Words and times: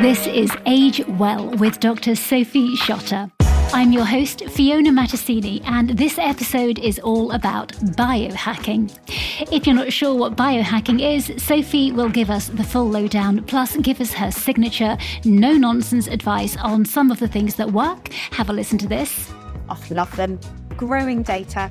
This 0.00 0.26
is 0.26 0.50
Age 0.64 1.06
Well 1.06 1.50
with 1.58 1.78
Dr. 1.78 2.14
Sophie 2.14 2.74
Shotter. 2.74 3.30
I'm 3.74 3.92
your 3.92 4.06
host, 4.06 4.42
Fiona 4.48 4.88
Mattisini, 4.88 5.62
and 5.66 5.90
this 5.90 6.16
episode 6.16 6.78
is 6.78 6.98
all 7.00 7.32
about 7.32 7.72
biohacking. 7.98 8.98
If 9.52 9.66
you're 9.66 9.76
not 9.76 9.92
sure 9.92 10.14
what 10.14 10.36
biohacking 10.36 11.02
is, 11.02 11.30
Sophie 11.44 11.92
will 11.92 12.08
give 12.08 12.30
us 12.30 12.48
the 12.48 12.64
full 12.64 12.88
lowdown, 12.88 13.44
plus 13.44 13.76
give 13.76 14.00
us 14.00 14.14
her 14.14 14.30
signature, 14.30 14.96
no 15.26 15.52
nonsense 15.52 16.06
advice 16.06 16.56
on 16.56 16.86
some 16.86 17.10
of 17.10 17.18
the 17.18 17.28
things 17.28 17.56
that 17.56 17.70
work. 17.70 18.08
Have 18.30 18.48
a 18.48 18.54
listen 18.54 18.78
to 18.78 18.88
this. 18.88 19.30
I 19.68 19.76
love 19.90 20.16
them. 20.16 20.40
Growing 20.78 21.22
data. 21.22 21.70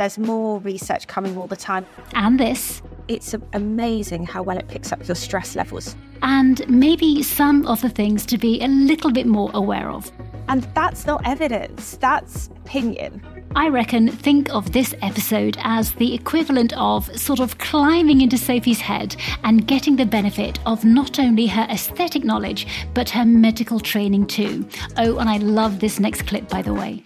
There's 0.00 0.16
more 0.16 0.60
research 0.60 1.08
coming 1.08 1.36
all 1.36 1.46
the 1.46 1.56
time. 1.56 1.84
And 2.14 2.40
this. 2.40 2.80
It's 3.08 3.34
amazing 3.52 4.24
how 4.24 4.42
well 4.42 4.56
it 4.56 4.66
picks 4.66 4.92
up 4.92 5.06
your 5.06 5.14
stress 5.14 5.54
levels. 5.54 5.94
And 6.22 6.66
maybe 6.70 7.22
some 7.22 7.66
of 7.66 7.82
the 7.82 7.90
things 7.90 8.24
to 8.26 8.38
be 8.38 8.62
a 8.62 8.66
little 8.66 9.12
bit 9.12 9.26
more 9.26 9.50
aware 9.52 9.90
of. 9.90 10.10
And 10.48 10.62
that's 10.74 11.04
not 11.04 11.20
evidence, 11.26 11.98
that's 11.98 12.46
opinion. 12.46 13.22
I 13.54 13.68
reckon 13.68 14.08
think 14.08 14.48
of 14.48 14.72
this 14.72 14.94
episode 15.02 15.58
as 15.60 15.92
the 15.92 16.14
equivalent 16.14 16.72
of 16.78 17.04
sort 17.20 17.40
of 17.40 17.58
climbing 17.58 18.22
into 18.22 18.38
Sophie's 18.38 18.80
head 18.80 19.16
and 19.44 19.66
getting 19.66 19.96
the 19.96 20.06
benefit 20.06 20.58
of 20.64 20.82
not 20.82 21.18
only 21.18 21.46
her 21.46 21.66
aesthetic 21.68 22.24
knowledge, 22.24 22.66
but 22.94 23.10
her 23.10 23.26
medical 23.26 23.78
training 23.78 24.28
too. 24.28 24.66
Oh, 24.96 25.18
and 25.18 25.28
I 25.28 25.36
love 25.36 25.78
this 25.78 26.00
next 26.00 26.22
clip, 26.22 26.48
by 26.48 26.62
the 26.62 26.72
way. 26.72 27.02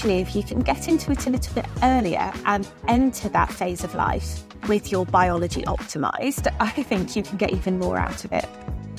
Actually, 0.00 0.20
if 0.20 0.34
you 0.34 0.42
can 0.42 0.60
get 0.60 0.88
into 0.88 1.12
it 1.12 1.26
a 1.26 1.30
little 1.30 1.54
bit 1.54 1.66
earlier 1.82 2.32
and 2.46 2.66
enter 2.88 3.28
that 3.28 3.52
phase 3.52 3.84
of 3.84 3.94
life 3.94 4.42
with 4.66 4.90
your 4.90 5.04
biology 5.04 5.60
optimized, 5.64 6.50
I 6.58 6.70
think 6.70 7.14
you 7.14 7.22
can 7.22 7.36
get 7.36 7.52
even 7.52 7.78
more 7.78 7.98
out 7.98 8.24
of 8.24 8.32
it. 8.32 8.46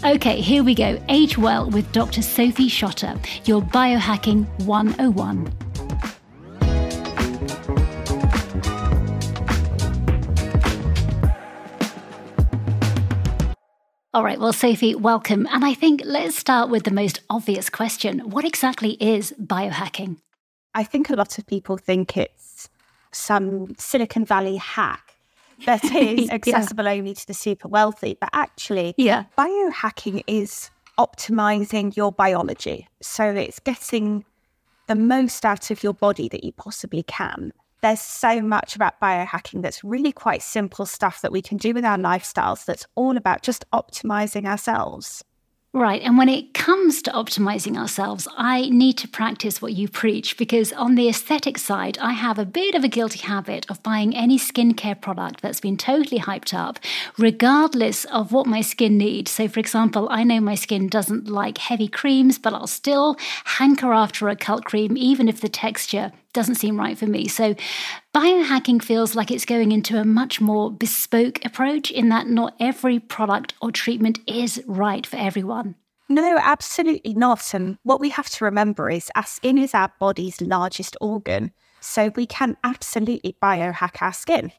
Okay, 0.03 0.39
here 0.39 0.63
we 0.63 0.75
go. 0.75 1.01
Age 1.09 1.39
Well 1.39 1.71
with 1.71 1.91
Dr. 1.91 2.21
Sophie 2.21 2.67
Shotter, 2.67 3.15
your 3.45 3.63
biohacking 3.63 4.45
101. 4.65 5.51
All 14.13 14.23
right, 14.23 14.39
well, 14.39 14.53
Sophie, 14.53 14.93
welcome. 14.93 15.47
And 15.51 15.65
I 15.65 15.73
think 15.73 16.03
let's 16.05 16.37
start 16.37 16.69
with 16.69 16.83
the 16.83 16.91
most 16.91 17.21
obvious 17.27 17.71
question 17.71 18.19
What 18.29 18.45
exactly 18.45 18.91
is 18.99 19.33
biohacking? 19.41 20.17
I 20.73 20.83
think 20.83 21.09
a 21.09 21.15
lot 21.15 21.37
of 21.37 21.45
people 21.45 21.77
think 21.77 22.17
it's 22.17 22.69
some 23.11 23.75
Silicon 23.77 24.25
Valley 24.25 24.57
hack 24.57 25.15
that 25.65 25.83
is 25.95 26.29
accessible 26.29 26.85
yeah. 26.85 26.91
only 26.91 27.13
to 27.13 27.27
the 27.27 27.33
super 27.33 27.67
wealthy. 27.67 28.17
But 28.19 28.29
actually, 28.33 28.93
yeah. 28.97 29.25
biohacking 29.37 30.23
is 30.27 30.71
optimizing 30.97 31.95
your 31.95 32.11
biology. 32.11 32.87
So 33.01 33.25
it's 33.25 33.59
getting 33.59 34.25
the 34.87 34.95
most 34.95 35.45
out 35.45 35.71
of 35.71 35.83
your 35.83 35.93
body 35.93 36.27
that 36.29 36.43
you 36.43 36.51
possibly 36.51 37.03
can. 37.03 37.53
There's 37.81 38.01
so 38.01 38.41
much 38.41 38.75
about 38.75 38.99
biohacking 38.99 39.63
that's 39.63 39.83
really 39.83 40.11
quite 40.11 40.43
simple 40.43 40.85
stuff 40.85 41.21
that 41.21 41.31
we 41.31 41.41
can 41.41 41.57
do 41.57 41.73
with 41.73 41.83
our 41.83 41.97
lifestyles 41.97 42.65
that's 42.65 42.85
all 42.95 43.17
about 43.17 43.41
just 43.41 43.65
optimizing 43.71 44.45
ourselves. 44.45 45.23
Right. 45.73 46.01
And 46.01 46.17
when 46.17 46.27
it 46.27 46.53
comes 46.53 47.01
to 47.03 47.11
optimizing 47.11 47.77
ourselves, 47.77 48.27
I 48.35 48.67
need 48.69 48.97
to 48.97 49.07
practice 49.07 49.61
what 49.61 49.71
you 49.71 49.87
preach 49.87 50.35
because 50.37 50.73
on 50.73 50.95
the 50.95 51.07
aesthetic 51.07 51.57
side, 51.57 51.97
I 51.99 52.11
have 52.11 52.37
a 52.37 52.43
bit 52.43 52.75
of 52.75 52.83
a 52.83 52.89
guilty 52.89 53.19
habit 53.19 53.65
of 53.69 53.81
buying 53.81 54.13
any 54.13 54.37
skincare 54.37 54.99
product 54.99 55.41
that's 55.41 55.61
been 55.61 55.77
totally 55.77 56.19
hyped 56.19 56.53
up, 56.53 56.77
regardless 57.17 58.03
of 58.05 58.33
what 58.33 58.47
my 58.47 58.59
skin 58.59 58.97
needs. 58.97 59.31
So, 59.31 59.47
for 59.47 59.61
example, 59.61 60.09
I 60.11 60.25
know 60.25 60.41
my 60.41 60.55
skin 60.55 60.89
doesn't 60.89 61.29
like 61.29 61.57
heavy 61.57 61.87
creams, 61.87 62.37
but 62.37 62.53
I'll 62.53 62.67
still 62.67 63.15
hanker 63.45 63.93
after 63.93 64.27
a 64.27 64.35
cult 64.35 64.65
cream, 64.65 64.97
even 64.97 65.29
if 65.29 65.39
the 65.39 65.47
texture 65.47 66.11
doesn't 66.33 66.55
seem 66.55 66.79
right 66.79 66.97
for 66.97 67.07
me. 67.07 67.27
So, 67.27 67.55
biohacking 68.13 68.83
feels 68.83 69.15
like 69.15 69.31
it's 69.31 69.45
going 69.45 69.71
into 69.71 69.99
a 69.99 70.05
much 70.05 70.41
more 70.41 70.71
bespoke 70.71 71.43
approach 71.45 71.91
in 71.91 72.09
that 72.09 72.27
not 72.27 72.55
every 72.59 72.99
product 72.99 73.53
or 73.61 73.71
treatment 73.71 74.19
is 74.27 74.63
right 74.67 75.05
for 75.05 75.17
everyone. 75.17 75.75
No, 76.09 76.37
absolutely 76.41 77.13
not. 77.13 77.53
And 77.53 77.77
what 77.83 78.01
we 78.01 78.09
have 78.09 78.29
to 78.29 78.45
remember 78.45 78.89
is 78.89 79.11
our 79.15 79.25
skin 79.25 79.57
is 79.57 79.73
our 79.73 79.93
body's 79.99 80.41
largest 80.41 80.97
organ. 81.01 81.51
So, 81.79 82.11
we 82.15 82.25
can 82.25 82.57
absolutely 82.63 83.35
biohack 83.41 84.01
our 84.01 84.13
skin. 84.13 84.51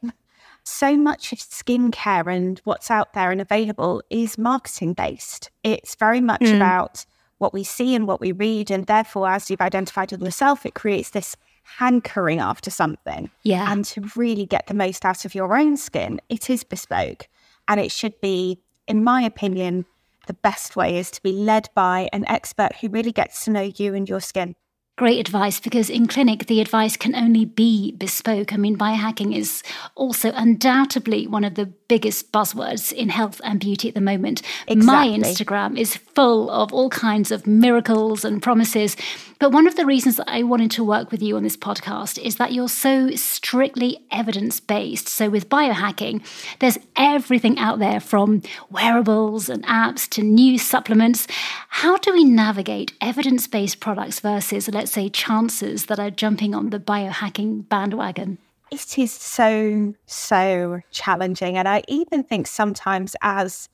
So 0.65 0.95
much 0.95 1.33
of 1.33 1.39
skincare 1.39 2.33
and 2.33 2.61
what's 2.63 2.89
out 2.89 3.13
there 3.13 3.31
and 3.31 3.41
available 3.41 4.01
is 4.09 4.37
marketing 4.37 4.93
based. 4.93 5.51
It's 5.61 5.95
very 5.95 6.21
much 6.21 6.41
mm. 6.41 6.55
about 6.55 7.05
what 7.37 7.53
we 7.53 7.65
see 7.65 7.93
and 7.95 8.07
what 8.07 8.21
we 8.21 8.31
read. 8.31 8.71
And 8.71 8.85
therefore, 8.87 9.29
as 9.29 9.51
you've 9.51 9.59
identified 9.59 10.11
with 10.11 10.21
yourself, 10.21 10.65
it 10.65 10.73
creates 10.73 11.09
this 11.09 11.35
hankering 11.63 12.39
after 12.39 12.69
something. 12.69 13.29
Yeah. 13.43 13.71
And 13.71 13.83
to 13.85 14.09
really 14.15 14.45
get 14.45 14.67
the 14.67 14.73
most 14.73 15.05
out 15.05 15.25
of 15.25 15.35
your 15.35 15.57
own 15.57 15.77
skin, 15.77 16.21
it 16.29 16.49
is 16.49 16.63
bespoke. 16.63 17.27
And 17.67 17.79
it 17.79 17.91
should 17.91 18.19
be, 18.21 18.61
in 18.87 19.03
my 19.03 19.21
opinion, 19.21 19.85
the 20.27 20.33
best 20.33 20.75
way 20.75 20.97
is 20.97 21.11
to 21.11 21.23
be 21.23 21.31
led 21.31 21.69
by 21.75 22.09
an 22.13 22.25
expert 22.27 22.75
who 22.81 22.89
really 22.89 23.11
gets 23.11 23.45
to 23.45 23.51
know 23.51 23.71
you 23.75 23.93
and 23.93 24.07
your 24.07 24.21
skin. 24.21 24.55
Great 24.95 25.19
advice 25.19 25.59
because 25.59 25.89
in 25.89 26.07
clinic, 26.07 26.45
the 26.45 26.61
advice 26.61 26.95
can 26.95 27.15
only 27.15 27.45
be 27.45 27.93
bespoke. 27.93 28.53
I 28.53 28.57
mean, 28.57 28.77
biohacking 28.77 29.35
is 29.35 29.63
also 29.95 30.31
undoubtedly 30.35 31.25
one 31.25 31.43
of 31.43 31.55
the 31.55 31.65
biggest 31.93 32.31
buzzwords 32.31 32.91
in 32.91 33.09
health 33.09 33.39
and 33.43 33.59
beauty 33.59 33.87
at 33.87 33.93
the 33.93 34.01
moment. 34.01 34.41
Exactly. 34.67 34.83
My 34.83 35.07
Instagram 35.07 35.77
is 35.77 35.95
full 35.95 36.49
of 36.49 36.73
all 36.73 36.89
kinds 36.89 37.29
of 37.29 37.45
miracles 37.45 38.25
and 38.25 38.41
promises. 38.41 38.97
But 39.37 39.51
one 39.51 39.67
of 39.67 39.75
the 39.75 39.85
reasons 39.85 40.17
that 40.17 40.27
I 40.27 40.41
wanted 40.41 40.71
to 40.71 40.83
work 40.83 41.11
with 41.11 41.21
you 41.21 41.37
on 41.37 41.43
this 41.43 41.55
podcast 41.55 42.17
is 42.17 42.37
that 42.37 42.51
you're 42.51 42.67
so 42.67 43.11
strictly 43.11 43.99
evidence 44.09 44.59
based. 44.59 45.07
So 45.07 45.29
with 45.29 45.49
biohacking, 45.49 46.25
there's 46.57 46.79
everything 46.95 47.59
out 47.59 47.77
there 47.77 47.99
from 47.99 48.41
wearables 48.71 49.47
and 49.47 49.63
apps 49.65 50.09
to 50.15 50.23
new 50.23 50.57
supplements. 50.57 51.27
How 51.69 51.97
do 51.97 52.11
we 52.11 52.23
navigate 52.23 52.93
evidence 53.01 53.45
based 53.45 53.79
products 53.79 54.19
versus, 54.19 54.67
let's 54.67 54.93
say, 54.93 55.09
chances 55.09 55.85
that 55.85 55.99
are 55.99 56.09
jumping 56.09 56.55
on 56.55 56.71
the 56.71 56.79
biohacking 56.79 57.69
bandwagon? 57.69 58.39
It 58.73 58.97
is 58.97 59.11
so, 59.11 59.93
so 60.07 60.81
challenging. 60.91 61.57
And 61.57 61.67
I 61.67 61.83
even 61.87 62.23
think 62.23 62.47
sometimes 62.47 63.15
as 63.21 63.69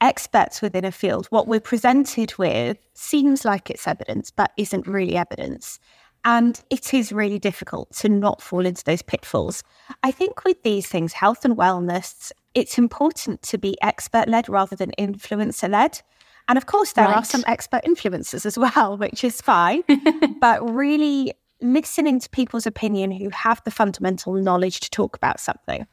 experts 0.00 0.60
within 0.60 0.84
a 0.84 0.92
field, 0.92 1.26
what 1.30 1.48
we're 1.48 1.60
presented 1.60 2.36
with 2.36 2.76
seems 2.92 3.44
like 3.44 3.70
it's 3.70 3.88
evidence, 3.88 4.30
but 4.30 4.52
isn't 4.58 4.86
really 4.86 5.16
evidence. 5.16 5.80
And 6.26 6.62
it 6.70 6.92
is 6.92 7.12
really 7.12 7.38
difficult 7.38 7.94
to 7.96 8.08
not 8.08 8.42
fall 8.42 8.64
into 8.64 8.84
those 8.84 9.02
pitfalls. 9.02 9.62
I 10.02 10.10
think 10.10 10.44
with 10.44 10.62
these 10.62 10.86
things, 10.86 11.14
health 11.14 11.44
and 11.44 11.56
wellness, 11.56 12.32
it's 12.54 12.78
important 12.78 13.42
to 13.42 13.58
be 13.58 13.76
expert 13.82 14.28
led 14.28 14.48
rather 14.48 14.76
than 14.76 14.92
influencer 14.98 15.70
led. 15.70 16.00
And 16.48 16.58
of 16.58 16.66
course, 16.66 16.92
there 16.92 17.06
right. 17.06 17.16
are 17.16 17.24
some 17.24 17.44
expert 17.46 17.82
influencers 17.84 18.44
as 18.44 18.58
well, 18.58 18.96
which 18.98 19.24
is 19.24 19.40
fine. 19.40 19.84
but 20.40 20.62
really 20.70 21.32
listening 21.60 22.20
to 22.20 22.28
people's 22.30 22.66
opinion 22.66 23.10
who 23.10 23.30
have 23.30 23.62
the 23.64 23.70
fundamental 23.70 24.34
knowledge 24.34 24.80
to 24.80 24.90
talk 24.90 25.16
about 25.16 25.40
something. 25.40 25.86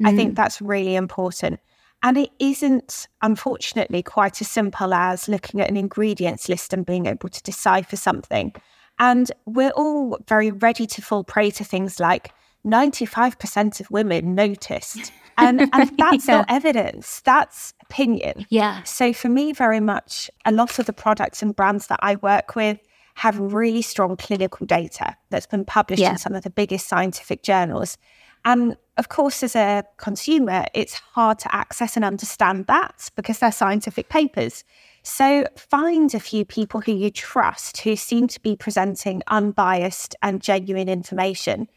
Mm. 0.00 0.08
I 0.08 0.16
think 0.16 0.32
mm. 0.32 0.36
that's 0.36 0.60
really 0.60 0.94
important. 0.94 1.60
And 2.02 2.16
it 2.16 2.30
isn't, 2.38 3.08
unfortunately, 3.22 4.02
quite 4.02 4.40
as 4.40 4.48
simple 4.48 4.94
as 4.94 5.28
looking 5.28 5.60
at 5.60 5.68
an 5.68 5.76
ingredients 5.76 6.48
list 6.48 6.72
and 6.72 6.86
being 6.86 7.06
able 7.06 7.28
to 7.28 7.42
decipher 7.42 7.96
something. 7.96 8.52
And 9.00 9.30
we're 9.46 9.70
all 9.70 10.18
very 10.28 10.50
ready 10.50 10.86
to 10.86 11.02
fall 11.02 11.24
prey 11.24 11.50
to 11.52 11.64
things 11.64 11.98
like 11.98 12.32
95% 12.64 13.80
of 13.80 13.90
women 13.90 14.34
noticed. 14.34 15.12
And, 15.36 15.68
and 15.72 15.90
that's 15.98 16.28
yeah. 16.28 16.36
not 16.36 16.46
evidence, 16.48 17.20
that's 17.20 17.74
opinion. 17.82 18.46
Yeah. 18.48 18.82
So 18.84 19.12
for 19.12 19.28
me, 19.28 19.52
very 19.52 19.80
much, 19.80 20.30
a 20.44 20.52
lot 20.52 20.78
of 20.78 20.86
the 20.86 20.92
products 20.92 21.42
and 21.42 21.54
brands 21.54 21.88
that 21.88 22.00
I 22.02 22.16
work 22.16 22.54
with, 22.54 22.78
have 23.18 23.36
really 23.36 23.82
strong 23.82 24.16
clinical 24.16 24.64
data 24.64 25.16
that's 25.30 25.46
been 25.46 25.64
published 25.64 26.00
yeah. 26.00 26.12
in 26.12 26.18
some 26.18 26.36
of 26.36 26.44
the 26.44 26.50
biggest 26.50 26.86
scientific 26.86 27.42
journals. 27.42 27.98
And 28.44 28.76
of 28.96 29.08
course, 29.08 29.42
as 29.42 29.56
a 29.56 29.82
consumer, 29.96 30.66
it's 30.72 30.94
hard 30.94 31.40
to 31.40 31.52
access 31.52 31.96
and 31.96 32.04
understand 32.04 32.68
that 32.68 33.10
because 33.16 33.40
they're 33.40 33.50
scientific 33.50 34.08
papers. 34.08 34.62
So 35.02 35.48
find 35.56 36.14
a 36.14 36.20
few 36.20 36.44
people 36.44 36.80
who 36.80 36.92
you 36.92 37.10
trust 37.10 37.78
who 37.78 37.96
seem 37.96 38.28
to 38.28 38.40
be 38.40 38.54
presenting 38.54 39.24
unbiased 39.26 40.14
and 40.22 40.40
genuine 40.40 40.88
information 40.88 41.68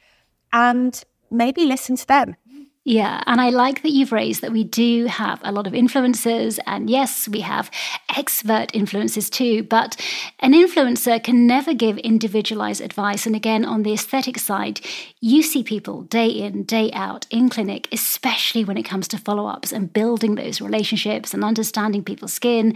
and 0.54 1.04
maybe 1.32 1.66
listen 1.66 1.96
to 1.96 2.06
them. 2.08 2.36
Yeah, 2.84 3.22
and 3.28 3.40
I 3.40 3.50
like 3.50 3.84
that 3.84 3.92
you've 3.92 4.12
raised 4.12 4.42
that 4.42 4.52
we 4.52 4.64
do 4.64 5.06
have 5.06 5.40
a 5.44 5.52
lot 5.52 5.68
of 5.68 5.74
influencers, 5.74 6.58
and 6.66 6.90
yes, 6.90 7.28
we 7.28 7.42
have 7.42 7.70
expert 8.18 8.72
influencers 8.74 9.30
too, 9.30 9.62
but 9.62 9.96
an 10.40 10.54
influencer 10.54 11.24
can 11.24 11.46
never 11.46 11.76
give 11.76 12.00
individualized 12.00 12.82
advice. 12.82 13.28
And 13.28 13.36
again, 13.36 13.66
on 13.66 13.84
the 13.84 13.94
aesthetic 13.94 14.40
side, 14.40 14.82
you 15.20 15.44
see 15.44 15.62
people 15.62 16.02
day 16.04 16.28
in, 16.28 16.64
day 16.64 16.92
out 16.92 17.28
in 17.30 17.50
clinic, 17.50 17.88
especially 17.92 18.66
when 18.66 18.78
it 18.78 18.84
comes 18.84 19.08
to 19.10 19.20
follow 19.20 19.46
ups 19.46 19.72
and 19.72 19.94
building 19.94 20.34
those 20.34 20.60
relationships 20.60 21.36
and 21.36 21.44
understanding 21.44 22.04
people's 22.04 22.34
skin 22.34 22.76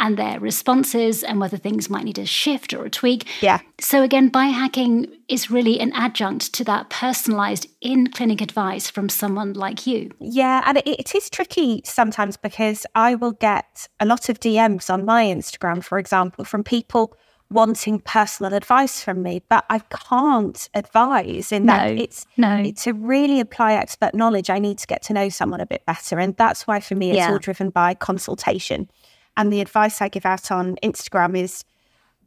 and 0.00 0.16
their 0.16 0.40
responses 0.40 1.22
and 1.22 1.38
whether 1.38 1.56
things 1.56 1.88
might 1.88 2.04
need 2.04 2.18
a 2.18 2.26
shift 2.26 2.74
or 2.74 2.86
a 2.86 2.90
tweak. 2.90 3.28
Yeah. 3.40 3.60
So, 3.78 4.02
again, 4.02 4.32
biohacking 4.32 5.12
is 5.28 5.50
really 5.50 5.80
an 5.80 5.92
adjunct 5.92 6.52
to 6.54 6.64
that 6.64 6.90
personalized 6.90 7.66
in 7.80 8.08
clinic 8.10 8.40
advice 8.40 8.90
from 8.90 9.08
someone 9.08 9.52
like 9.52 9.86
you. 9.86 10.10
Yeah, 10.20 10.62
and 10.66 10.78
it, 10.78 10.86
it 10.86 11.14
is 11.14 11.30
tricky 11.30 11.82
sometimes 11.84 12.36
because 12.36 12.86
I 12.94 13.14
will 13.14 13.32
get 13.32 13.88
a 14.00 14.06
lot 14.06 14.28
of 14.28 14.40
DMs 14.40 14.92
on 14.92 15.04
my 15.04 15.24
Instagram, 15.24 15.82
for 15.82 15.98
example, 15.98 16.44
from 16.44 16.64
people 16.64 17.16
wanting 17.50 18.00
personal 18.00 18.54
advice 18.54 19.02
from 19.02 19.22
me, 19.22 19.42
but 19.48 19.64
I 19.70 19.78
can't 19.78 20.68
advise 20.74 21.52
in 21.52 21.66
that 21.66 21.90
no, 21.90 22.02
it's 22.02 22.26
no. 22.36 22.70
to 22.70 22.92
really 22.92 23.38
apply 23.40 23.74
expert 23.74 24.14
knowledge, 24.14 24.50
I 24.50 24.58
need 24.58 24.78
to 24.78 24.86
get 24.86 25.02
to 25.02 25.12
know 25.12 25.28
someone 25.28 25.60
a 25.60 25.66
bit 25.66 25.84
better. 25.86 26.18
And 26.18 26.36
that's 26.36 26.66
why 26.66 26.80
for 26.80 26.94
me 26.94 27.10
it's 27.10 27.18
Yeah. 27.18 27.30
all 27.30 27.38
driven 27.38 27.70
by 27.70 27.94
consultation. 27.94 28.88
And 29.36 29.52
the 29.52 29.60
advice 29.60 30.00
I 30.00 30.08
give 30.08 30.26
out 30.26 30.50
on 30.50 30.76
Instagram 30.82 31.36
is 31.36 31.64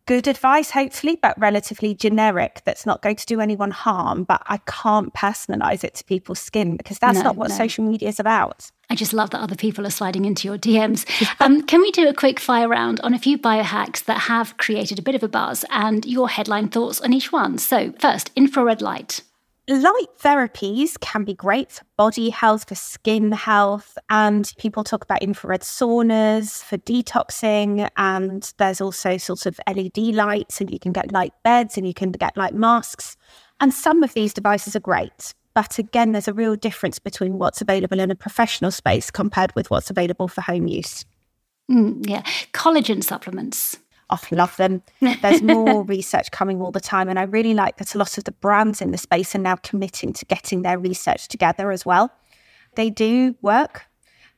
good 0.08 0.28
advice, 0.28 0.72
hopefully, 0.72 1.20
but 1.22 1.40
relatively 1.40 1.94
generic 1.94 2.62
that's 2.66 2.86
not 2.86 3.02
going 3.04 3.18
to 3.18 3.26
do 3.28 3.40
anyone 3.40 3.70
harm. 3.72 4.24
But 4.24 4.42
I 4.48 4.58
can't 4.66 5.14
personalize 5.14 5.84
it 5.84 5.94
to 5.96 6.04
people's 6.04 6.40
skin 6.40 6.76
because 6.78 6.98
that's 6.98 7.18
No, 7.20 7.24
not 7.26 7.36
what 7.36 7.50
no. 7.50 7.56
social 7.56 7.84
media 7.86 8.10
is 8.10 8.20
about. 8.20 8.72
I 8.90 8.96
just 8.96 9.14
love 9.14 9.30
that 9.32 9.42
other 9.42 9.56
people 9.56 9.86
are 9.86 9.90
sliding 9.92 10.26
into 10.26 10.48
your 10.48 10.58
DMs. 10.58 11.06
Um, 11.40 11.62
can 11.64 11.82
we 11.82 11.92
do 11.92 12.08
a 12.08 12.14
quick 12.14 12.40
fire 12.40 12.68
round 12.68 13.00
on 13.02 13.14
a 13.14 13.20
few 13.20 13.38
biohacks 13.38 14.04
that 14.06 14.22
have 14.22 14.58
created 14.58 14.98
a 14.98 15.02
bit 15.04 15.14
of 15.14 15.22
a 15.24 15.28
buzz 15.28 15.64
and 15.70 16.04
your 16.06 16.30
headline 16.30 16.70
thoughts 16.70 17.00
on 17.02 17.14
each 17.14 17.32
one? 17.32 17.58
So, 17.60 17.94
first, 18.00 18.32
infrared 18.36 18.82
light. 18.82 19.22
Light 19.70 20.08
therapies 20.18 20.98
can 21.02 21.26
be 21.26 21.34
great 21.34 21.74
for 21.74 21.84
body 21.98 22.30
health, 22.30 22.70
for 22.70 22.76
skin 22.76 23.34
health, 23.34 23.98
and 24.10 24.54
people 24.58 24.86
talk 24.86 25.04
about 25.04 25.22
infrared 25.22 25.60
saunas 25.60 26.64
for 26.64 26.78
detoxing. 26.78 27.90
And 27.98 28.54
there's 28.60 28.80
also 28.80 29.18
sort 29.18 29.46
of 29.46 29.60
LED 29.68 29.98
lights, 30.16 30.62
and 30.62 30.72
you 30.72 30.80
can 30.80 30.94
get 30.94 31.12
light 31.12 31.34
beds 31.44 31.78
and 31.78 31.86
you 31.86 31.94
can 31.94 32.14
get 32.14 32.38
light 32.38 32.54
masks. 32.54 33.18
And 33.60 33.74
some 33.74 34.04
of 34.04 34.14
these 34.14 34.34
devices 34.34 34.74
are 34.74 34.80
great. 34.80 35.34
But 35.54 35.80
again, 35.80 36.14
there's 36.14 36.30
a 36.30 36.34
real 36.34 36.56
difference 36.56 36.98
between 36.98 37.38
what's 37.38 37.60
available 37.60 38.00
in 38.00 38.10
a 38.10 38.16
professional 38.16 38.72
space 38.72 39.12
compared 39.12 39.54
with 39.54 39.70
what's 39.70 39.90
available 39.90 40.30
for 40.30 40.40
home 40.40 40.68
use. 40.68 41.04
Mm, 41.70 42.08
yeah. 42.08 42.22
Collagen 42.54 43.04
supplements. 43.04 43.76
I 44.10 44.20
love 44.32 44.56
them. 44.58 44.84
There's 45.22 45.42
more 45.42 45.84
research 45.86 46.32
coming 46.32 46.62
all 46.62 46.72
the 46.72 46.80
time. 46.80 47.10
And 47.10 47.20
I 47.20 47.24
really 47.24 47.54
like 47.54 47.78
that 47.78 47.96
a 47.96 47.98
lot 47.98 48.18
of 48.18 48.24
the 48.24 48.32
brands 48.32 48.82
in 48.82 48.92
the 48.92 48.98
space 48.98 49.36
are 49.36 49.40
now 49.40 49.56
committing 49.58 50.14
to 50.14 50.26
getting 50.26 50.62
their 50.62 50.80
research 50.80 51.28
together 51.28 51.72
as 51.72 51.86
well. 51.86 52.12
They 52.76 52.90
do 52.90 53.36
work. 53.42 53.86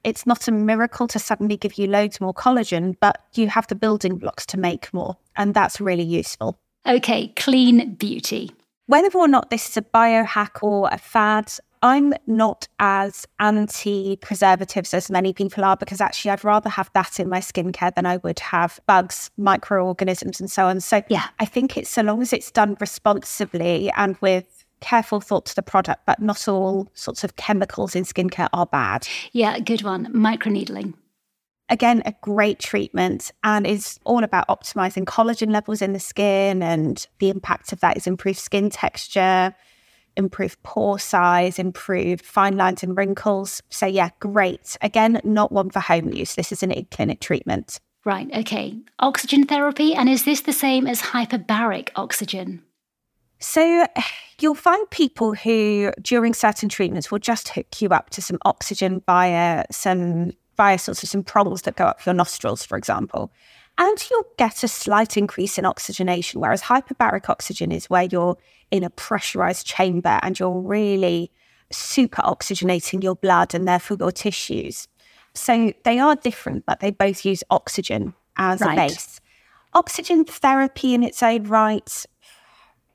It's 0.03 0.25
not 0.25 0.47
a 0.47 0.51
miracle 0.51 1.07
to 1.07 1.19
suddenly 1.19 1.57
give 1.57 1.77
you 1.77 1.87
loads 1.87 2.21
more 2.21 2.33
collagen, 2.33 2.95
but 2.99 3.21
you 3.33 3.49
have 3.49 3.67
the 3.67 3.75
building 3.75 4.17
blocks 4.17 4.45
to 4.47 4.57
make 4.57 4.93
more. 4.93 5.17
And 5.35 5.53
that's 5.53 5.81
really 5.81 6.03
useful. 6.03 6.57
Okay, 6.87 7.33
clean 7.35 7.95
beauty. 7.95 8.51
Whether 8.87 9.15
or 9.15 9.27
not 9.27 9.49
this 9.49 9.69
is 9.69 9.77
a 9.77 9.81
biohack 9.81 10.63
or 10.63 10.89
a 10.91 10.97
fad, 10.97 11.51
I'm 11.81 12.13
not 12.27 12.67
as 12.79 13.25
anti 13.39 14.17
preservatives 14.17 14.93
as 14.93 15.09
many 15.09 15.33
people 15.33 15.63
are 15.63 15.77
because 15.77 16.01
actually 16.01 16.31
I'd 16.31 16.43
rather 16.43 16.69
have 16.69 16.89
that 16.93 17.19
in 17.19 17.29
my 17.29 17.39
skincare 17.39 17.95
than 17.95 18.05
I 18.05 18.17
would 18.17 18.39
have 18.39 18.79
bugs, 18.85 19.31
microorganisms, 19.37 20.39
and 20.39 20.51
so 20.51 20.67
on. 20.67 20.81
So 20.81 21.01
Yeah. 21.07 21.27
I 21.39 21.45
think 21.45 21.77
it's 21.77 21.89
so 21.89 22.01
long 22.01 22.21
as 22.21 22.33
it's 22.33 22.51
done 22.51 22.75
responsibly 22.79 23.91
and 23.91 24.17
with 24.19 24.65
careful 24.81 25.21
thought 25.21 25.45
to 25.47 25.55
the 25.55 25.61
product, 25.61 26.05
but 26.05 26.21
not 26.21 26.47
all 26.47 26.89
sorts 26.93 27.23
of 27.23 27.35
chemicals 27.35 27.95
in 27.95 28.03
skincare 28.03 28.49
are 28.53 28.65
bad. 28.65 29.07
Yeah, 29.31 29.59
good 29.59 29.83
one. 29.83 30.11
Microneedling. 30.13 30.93
Again, 31.69 32.01
a 32.05 32.13
great 32.21 32.59
treatment 32.59 33.31
and 33.43 33.67
is 33.67 33.99
all 34.03 34.23
about 34.23 34.47
optimizing 34.47 35.05
collagen 35.05 35.51
levels 35.51 35.81
in 35.81 35.93
the 35.93 35.99
skin. 35.99 36.63
And 36.63 37.05
the 37.19 37.29
impact 37.29 37.71
of 37.71 37.79
that 37.81 37.95
is 37.95 38.07
improved 38.07 38.39
skin 38.39 38.69
texture, 38.69 39.53
improved 40.15 40.61
pore 40.63 40.99
size, 40.99 41.59
improve 41.59 42.21
fine 42.21 42.57
lines 42.57 42.83
and 42.83 42.97
wrinkles. 42.97 43.61
So, 43.69 43.85
yeah, 43.85 44.09
great. 44.19 44.77
Again, 44.81 45.21
not 45.23 45.51
one 45.51 45.69
for 45.69 45.79
home 45.79 46.11
use. 46.13 46.35
This 46.35 46.51
is 46.51 46.63
an 46.63 46.71
in 46.71 46.85
clinic 46.91 47.19
treatment. 47.19 47.79
Right, 48.05 48.29
okay. 48.33 48.77
Oxygen 48.99 49.45
therapy. 49.45 49.93
And 49.93 50.09
is 50.09 50.25
this 50.25 50.41
the 50.41 50.53
same 50.53 50.87
as 50.87 51.01
hyperbaric 51.01 51.89
oxygen? 51.95 52.63
So 53.39 53.85
you'll 54.39 54.55
find 54.55 54.89
people 54.89 55.33
who, 55.33 55.91
during 56.01 56.33
certain 56.33 56.69
treatments, 56.69 57.11
will 57.11 57.19
just 57.19 57.49
hook 57.49 57.81
you 57.81 57.89
up 57.89 58.09
to 58.11 58.21
some 58.21 58.37
oxygen 58.45 59.01
via 59.05 59.65
some 59.71 60.31
via 60.57 60.77
sorts 60.77 61.03
of 61.03 61.09
some 61.09 61.23
prongs 61.23 61.61
that 61.61 61.77
go 61.77 61.85
up 61.85 62.05
your 62.05 62.13
nostrils, 62.13 62.65
for 62.65 62.77
example. 62.77 63.31
And 63.79 63.97
you'll 64.11 64.27
get 64.37 64.63
a 64.63 64.67
slight 64.67 65.17
increase 65.17 65.57
in 65.57 65.65
oxygenation, 65.65 66.41
whereas 66.41 66.63
hyperbaric 66.63 67.29
oxygen 67.29 67.71
is 67.71 67.89
where 67.89 68.03
you're 68.03 68.37
in 68.69 68.83
a 68.83 68.89
pressurized 68.89 69.65
chamber 69.65 70.19
and 70.21 70.37
you're 70.37 70.59
really 70.59 71.31
super 71.71 72.21
oxygenating 72.21 73.01
your 73.01 73.15
blood 73.15 73.55
and 73.55 73.67
therefore 73.67 73.97
your 73.99 74.11
tissues. 74.11 74.87
So 75.33 75.73
they 75.85 75.97
are 75.97 76.15
different, 76.15 76.65
but 76.65 76.81
they 76.81 76.91
both 76.91 77.23
use 77.23 77.41
oxygen 77.49 78.13
as 78.35 78.59
Right. 78.61 78.73
a 78.73 78.87
base. 78.93 79.21
Oxygen 79.73 80.25
therapy 80.25 80.93
in 80.93 81.01
its 81.01 81.23
own 81.23 81.43
right 81.43 82.05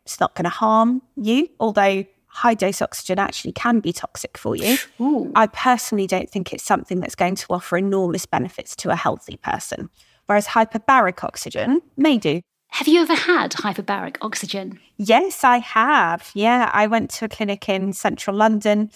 it's 0.04 0.20
not 0.20 0.34
going 0.34 0.44
to 0.44 0.50
harm 0.50 1.02
you, 1.16 1.48
although 1.58 2.04
high 2.26 2.54
dose 2.54 2.82
oxygen 2.82 3.18
actually 3.18 3.52
can 3.52 3.80
be 3.80 3.92
toxic 3.92 4.36
for 4.36 4.54
you. 4.54 4.76
Ooh. 5.00 5.32
I 5.34 5.46
personally 5.46 6.06
don't 6.06 6.28
think 6.28 6.52
it's 6.52 6.64
something 6.64 7.00
that's 7.00 7.14
going 7.14 7.36
to 7.36 7.46
offer 7.50 7.76
enormous 7.76 8.26
benefits 8.26 8.76
to 8.76 8.90
a 8.90 8.96
healthy 8.96 9.36
person, 9.38 9.88
whereas 10.26 10.48
hyperbaric 10.48 11.22
oxygen 11.22 11.80
may 11.96 12.18
do. 12.18 12.40
Have 12.68 12.88
you 12.88 13.02
ever 13.02 13.14
had 13.14 13.52
hyperbaric 13.52 14.16
oxygen? 14.20 14.80
Yes, 14.96 15.44
I 15.44 15.58
have. 15.58 16.30
Yeah, 16.34 16.70
I 16.72 16.88
went 16.88 17.10
to 17.10 17.26
a 17.26 17.28
clinic 17.28 17.68
in 17.68 17.92
central 17.92 18.36
London 18.36 18.90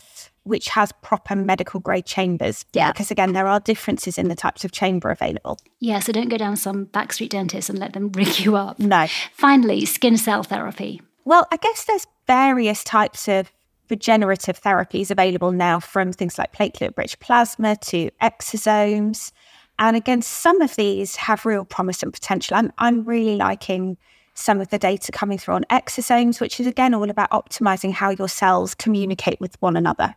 which 0.48 0.68
has 0.70 0.92
proper 1.02 1.36
medical 1.36 1.78
grade 1.78 2.06
chambers. 2.06 2.64
Yeah. 2.72 2.90
Because 2.90 3.10
again, 3.10 3.34
there 3.34 3.46
are 3.46 3.60
differences 3.60 4.18
in 4.18 4.28
the 4.28 4.34
types 4.34 4.64
of 4.64 4.72
chamber 4.72 5.10
available. 5.10 5.58
Yeah, 5.78 6.00
so 6.00 6.12
don't 6.12 6.28
go 6.28 6.38
down 6.38 6.56
some 6.56 6.86
backstreet 6.86 7.28
dentist 7.28 7.68
and 7.68 7.78
let 7.78 7.92
them 7.92 8.10
rig 8.14 8.40
you 8.40 8.56
up. 8.56 8.78
No. 8.78 9.06
Finally, 9.34 9.84
skin 9.84 10.16
cell 10.16 10.42
therapy. 10.42 11.00
Well, 11.24 11.46
I 11.52 11.58
guess 11.58 11.84
there's 11.84 12.06
various 12.26 12.82
types 12.82 13.28
of 13.28 13.52
regenerative 13.90 14.60
therapies 14.60 15.10
available 15.10 15.52
now 15.52 15.80
from 15.80 16.12
things 16.12 16.38
like 16.38 16.52
platelet 16.52 16.96
rich 16.96 17.18
plasma 17.20 17.76
to 17.76 18.10
exosomes. 18.22 19.32
And 19.78 19.96
again, 19.96 20.22
some 20.22 20.60
of 20.60 20.76
these 20.76 21.16
have 21.16 21.46
real 21.46 21.64
promise 21.64 22.02
and 22.02 22.12
potential. 22.12 22.56
I'm, 22.56 22.72
I'm 22.78 23.04
really 23.04 23.36
liking 23.36 23.96
some 24.34 24.60
of 24.60 24.68
the 24.68 24.78
data 24.78 25.12
coming 25.12 25.38
through 25.38 25.54
on 25.54 25.64
exosomes, 25.64 26.40
which 26.40 26.60
is 26.60 26.66
again 26.66 26.94
all 26.94 27.10
about 27.10 27.30
optimizing 27.30 27.92
how 27.92 28.10
your 28.10 28.28
cells 28.28 28.74
communicate 28.74 29.40
with 29.40 29.60
one 29.60 29.76
another 29.76 30.14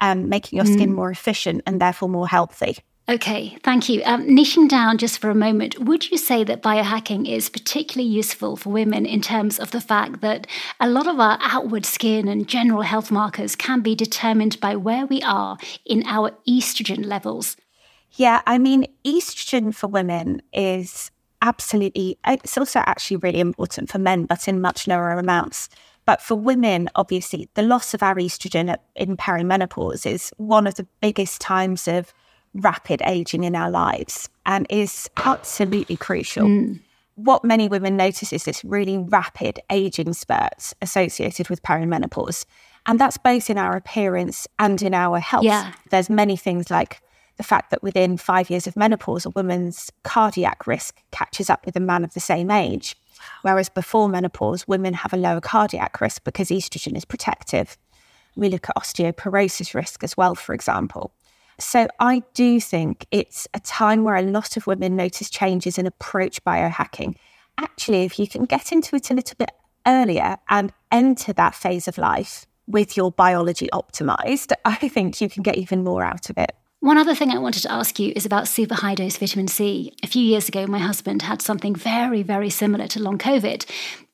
and 0.00 0.28
making 0.28 0.56
your 0.56 0.66
skin 0.66 0.92
more 0.92 1.10
efficient 1.10 1.62
and 1.66 1.80
therefore 1.80 2.08
more 2.08 2.28
healthy. 2.28 2.78
Okay, 3.08 3.58
thank 3.64 3.88
you. 3.88 4.00
Um, 4.04 4.26
niching 4.26 4.68
down 4.68 4.96
just 4.96 5.18
for 5.18 5.28
a 5.28 5.34
moment, 5.34 5.78
would 5.80 6.10
you 6.10 6.16
say 6.16 6.44
that 6.44 6.62
biohacking 6.62 7.28
is 7.28 7.48
particularly 7.48 8.08
useful 8.08 8.56
for 8.56 8.70
women 8.70 9.06
in 9.06 9.20
terms 9.20 9.58
of 9.58 9.72
the 9.72 9.80
fact 9.80 10.20
that 10.20 10.46
a 10.78 10.88
lot 10.88 11.08
of 11.08 11.18
our 11.18 11.36
outward 11.40 11.84
skin 11.84 12.28
and 12.28 12.46
general 12.46 12.82
health 12.82 13.10
markers 13.10 13.56
can 13.56 13.80
be 13.80 13.96
determined 13.96 14.60
by 14.60 14.76
where 14.76 15.04
we 15.04 15.20
are 15.22 15.58
in 15.84 16.04
our 16.06 16.30
estrogen 16.48 17.04
levels? 17.04 17.56
Yeah, 18.14 18.42
I 18.46 18.58
mean, 18.58 18.86
estrogen 19.04 19.74
for 19.74 19.86
women 19.86 20.42
is 20.52 21.10
absolutely, 21.40 22.18
it's 22.26 22.58
also 22.58 22.80
actually 22.80 23.16
really 23.18 23.40
important 23.40 23.90
for 23.90 23.98
men, 23.98 24.26
but 24.26 24.46
in 24.48 24.60
much 24.60 24.86
lower 24.86 25.10
amounts. 25.10 25.68
But 26.04 26.20
for 26.20 26.34
women, 26.34 26.88
obviously, 26.94 27.48
the 27.54 27.62
loss 27.62 27.94
of 27.94 28.02
our 28.02 28.16
estrogen 28.16 28.70
at- 28.70 28.82
in 28.94 29.16
perimenopause 29.16 30.04
is 30.04 30.32
one 30.36 30.66
of 30.66 30.74
the 30.74 30.86
biggest 31.00 31.40
times 31.40 31.86
of 31.86 32.12
rapid 32.54 33.00
aging 33.06 33.44
in 33.44 33.56
our 33.56 33.70
lives 33.70 34.28
and 34.44 34.66
is 34.68 35.08
absolutely 35.16 35.96
crucial. 35.96 36.46
Hmm. 36.46 36.72
What 37.14 37.44
many 37.44 37.68
women 37.68 37.96
notice 37.96 38.32
is 38.32 38.44
this 38.44 38.64
really 38.64 38.98
rapid 38.98 39.60
aging 39.70 40.12
spurt 40.12 40.72
associated 40.82 41.48
with 41.48 41.62
perimenopause. 41.62 42.44
And 42.84 42.98
that's 42.98 43.16
both 43.16 43.48
in 43.48 43.58
our 43.58 43.76
appearance 43.76 44.48
and 44.58 44.82
in 44.82 44.92
our 44.92 45.18
health. 45.20 45.44
Yeah. 45.44 45.72
There's 45.90 46.10
many 46.10 46.36
things 46.36 46.70
like 46.70 47.00
the 47.42 47.48
fact 47.48 47.70
that 47.70 47.82
within 47.82 48.16
five 48.16 48.50
years 48.50 48.68
of 48.68 48.76
menopause, 48.76 49.26
a 49.26 49.30
woman's 49.30 49.90
cardiac 50.04 50.64
risk 50.64 51.02
catches 51.10 51.50
up 51.50 51.66
with 51.66 51.74
a 51.74 51.80
man 51.80 52.04
of 52.04 52.14
the 52.14 52.20
same 52.20 52.52
age. 52.52 52.94
Whereas 53.42 53.68
before 53.68 54.08
menopause, 54.08 54.68
women 54.68 54.94
have 54.94 55.12
a 55.12 55.16
lower 55.16 55.40
cardiac 55.40 56.00
risk 56.00 56.22
because 56.22 56.50
estrogen 56.50 56.96
is 56.96 57.04
protective. 57.04 57.76
We 58.36 58.48
look 58.48 58.68
at 58.68 58.76
osteoporosis 58.76 59.74
risk 59.74 60.04
as 60.04 60.16
well, 60.16 60.36
for 60.36 60.54
example. 60.54 61.12
So 61.58 61.88
I 61.98 62.22
do 62.32 62.60
think 62.60 63.06
it's 63.10 63.48
a 63.54 63.58
time 63.58 64.04
where 64.04 64.14
a 64.14 64.22
lot 64.22 64.56
of 64.56 64.68
women 64.68 64.94
notice 64.94 65.28
changes 65.28 65.78
and 65.78 65.88
approach 65.88 66.44
biohacking. 66.44 67.16
Actually, 67.58 68.04
if 68.04 68.20
you 68.20 68.28
can 68.28 68.44
get 68.44 68.70
into 68.70 68.94
it 68.94 69.10
a 69.10 69.14
little 69.14 69.36
bit 69.36 69.50
earlier 69.84 70.36
and 70.48 70.72
enter 70.92 71.32
that 71.32 71.56
phase 71.56 71.88
of 71.88 71.98
life 71.98 72.46
with 72.68 72.96
your 72.96 73.10
biology 73.10 73.68
optimized, 73.72 74.52
I 74.64 74.76
think 74.76 75.20
you 75.20 75.28
can 75.28 75.42
get 75.42 75.58
even 75.58 75.82
more 75.82 76.04
out 76.04 76.30
of 76.30 76.38
it. 76.38 76.54
One 76.82 76.98
other 76.98 77.14
thing 77.14 77.30
I 77.30 77.38
wanted 77.38 77.62
to 77.62 77.70
ask 77.70 78.00
you 78.00 78.12
is 78.16 78.26
about 78.26 78.48
super 78.48 78.74
high 78.74 78.96
dose 78.96 79.16
vitamin 79.16 79.46
C. 79.46 79.94
A 80.02 80.08
few 80.08 80.20
years 80.20 80.48
ago, 80.48 80.66
my 80.66 80.80
husband 80.80 81.22
had 81.22 81.40
something 81.40 81.76
very, 81.76 82.24
very 82.24 82.50
similar 82.50 82.88
to 82.88 83.00
long 83.00 83.18
COVID, 83.18 83.64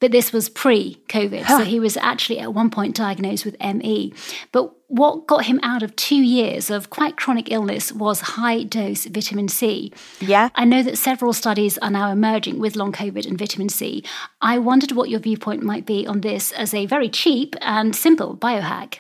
but 0.01 0.13
this 0.13 0.35
was 0.35 0.51
pre 0.51 1.01
COVID. 1.09 1.45
Huh. 1.45 1.61
So 1.61 1.65
he 1.65 1.81
was 1.81 1.97
actually 1.97 2.41
at 2.41 2.53
one 2.53 2.69
point 2.69 2.95
diagnosed 2.95 3.47
with 3.47 3.57
ME. 3.59 4.13
But 4.53 4.71
what 4.89 5.27
got 5.27 5.47
him 5.47 5.61
out 5.63 5.83
of 5.83 5.97
two 5.97 6.23
years 6.23 6.69
of 6.69 6.91
quite 6.91 7.17
chronic 7.17 7.51
illness 7.51 7.91
was 7.91 8.21
high 8.21 8.65
dose 8.65 9.07
vitamin 9.07 9.49
C. 9.49 9.91
Yeah. 10.21 10.51
I 10.55 10.67
know 10.67 10.83
that 10.83 10.99
several 10.99 11.33
studies 11.33 11.79
are 11.79 11.91
now 11.91 12.13
emerging 12.13 12.59
with 12.59 12.77
long 12.77 12.93
COVID 12.93 13.27
and 13.27 13.39
vitamin 13.39 13.71
C. 13.71 14.05
I 14.43 14.59
wondered 14.59 14.93
what 14.93 15.09
your 15.09 15.21
viewpoint 15.21 15.63
might 15.63 15.87
be 15.87 16.07
on 16.07 16.21
this 16.21 16.53
as 16.53 16.75
a 16.75 16.85
very 16.85 17.09
cheap 17.09 17.57
and 17.63 17.97
simple 17.97 18.37
biohack. 18.37 18.99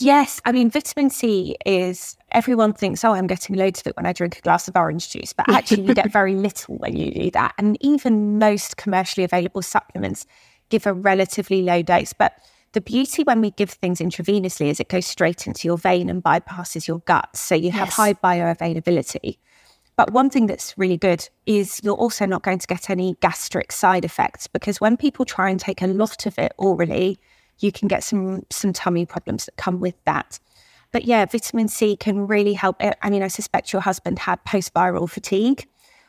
Yes. 0.00 0.40
I 0.44 0.52
mean, 0.52 0.70
vitamin 0.70 1.10
C 1.10 1.56
is, 1.66 2.16
everyone 2.32 2.72
thinks, 2.72 3.04
oh, 3.04 3.12
I'm 3.12 3.26
getting 3.26 3.56
loads 3.56 3.80
of 3.80 3.86
it 3.88 3.96
when 3.96 4.06
I 4.06 4.12
drink 4.12 4.38
a 4.38 4.40
glass 4.40 4.68
of 4.68 4.76
orange 4.76 5.10
juice. 5.10 5.32
But 5.32 5.48
actually, 5.48 5.82
you 5.82 5.94
get 5.94 6.12
very 6.12 6.34
little 6.34 6.76
when 6.76 6.96
you 6.96 7.10
do 7.10 7.30
that. 7.32 7.54
And 7.58 7.76
even 7.80 8.38
most 8.38 8.76
commercially 8.76 9.24
available 9.24 9.62
supplements 9.62 10.26
give 10.68 10.86
a 10.86 10.92
relatively 10.92 11.62
low 11.62 11.82
dose. 11.82 12.12
But 12.12 12.34
the 12.72 12.80
beauty 12.80 13.22
when 13.24 13.40
we 13.40 13.50
give 13.52 13.70
things 13.70 13.98
intravenously 13.98 14.68
is 14.68 14.78
it 14.78 14.88
goes 14.88 15.06
straight 15.06 15.46
into 15.46 15.66
your 15.66 15.78
vein 15.78 16.08
and 16.08 16.22
bypasses 16.22 16.86
your 16.86 17.00
gut. 17.00 17.36
So 17.36 17.54
you 17.54 17.70
have 17.72 17.88
yes. 17.88 17.94
high 17.94 18.14
bioavailability. 18.14 19.38
But 19.96 20.12
one 20.12 20.30
thing 20.30 20.46
that's 20.46 20.78
really 20.78 20.96
good 20.96 21.28
is 21.44 21.80
you're 21.82 21.94
also 21.94 22.24
not 22.24 22.44
going 22.44 22.60
to 22.60 22.66
get 22.68 22.88
any 22.88 23.16
gastric 23.20 23.72
side 23.72 24.04
effects 24.04 24.46
because 24.46 24.80
when 24.80 24.96
people 24.96 25.24
try 25.24 25.50
and 25.50 25.58
take 25.58 25.82
a 25.82 25.88
lot 25.88 26.24
of 26.24 26.38
it 26.38 26.52
orally, 26.56 27.18
you 27.58 27.72
can 27.72 27.88
get 27.88 28.04
some 28.04 28.42
some 28.50 28.72
tummy 28.72 29.06
problems 29.06 29.46
that 29.46 29.56
come 29.56 29.80
with 29.80 29.94
that. 30.04 30.38
But 30.90 31.04
yeah, 31.04 31.24
vitamin 31.26 31.68
C 31.68 31.96
can 31.96 32.26
really 32.26 32.54
help. 32.54 32.76
I 32.80 33.10
mean, 33.10 33.22
I 33.22 33.28
suspect 33.28 33.72
your 33.72 33.82
husband 33.82 34.18
had 34.18 34.42
post 34.44 34.72
viral 34.72 35.08
fatigue, 35.08 35.66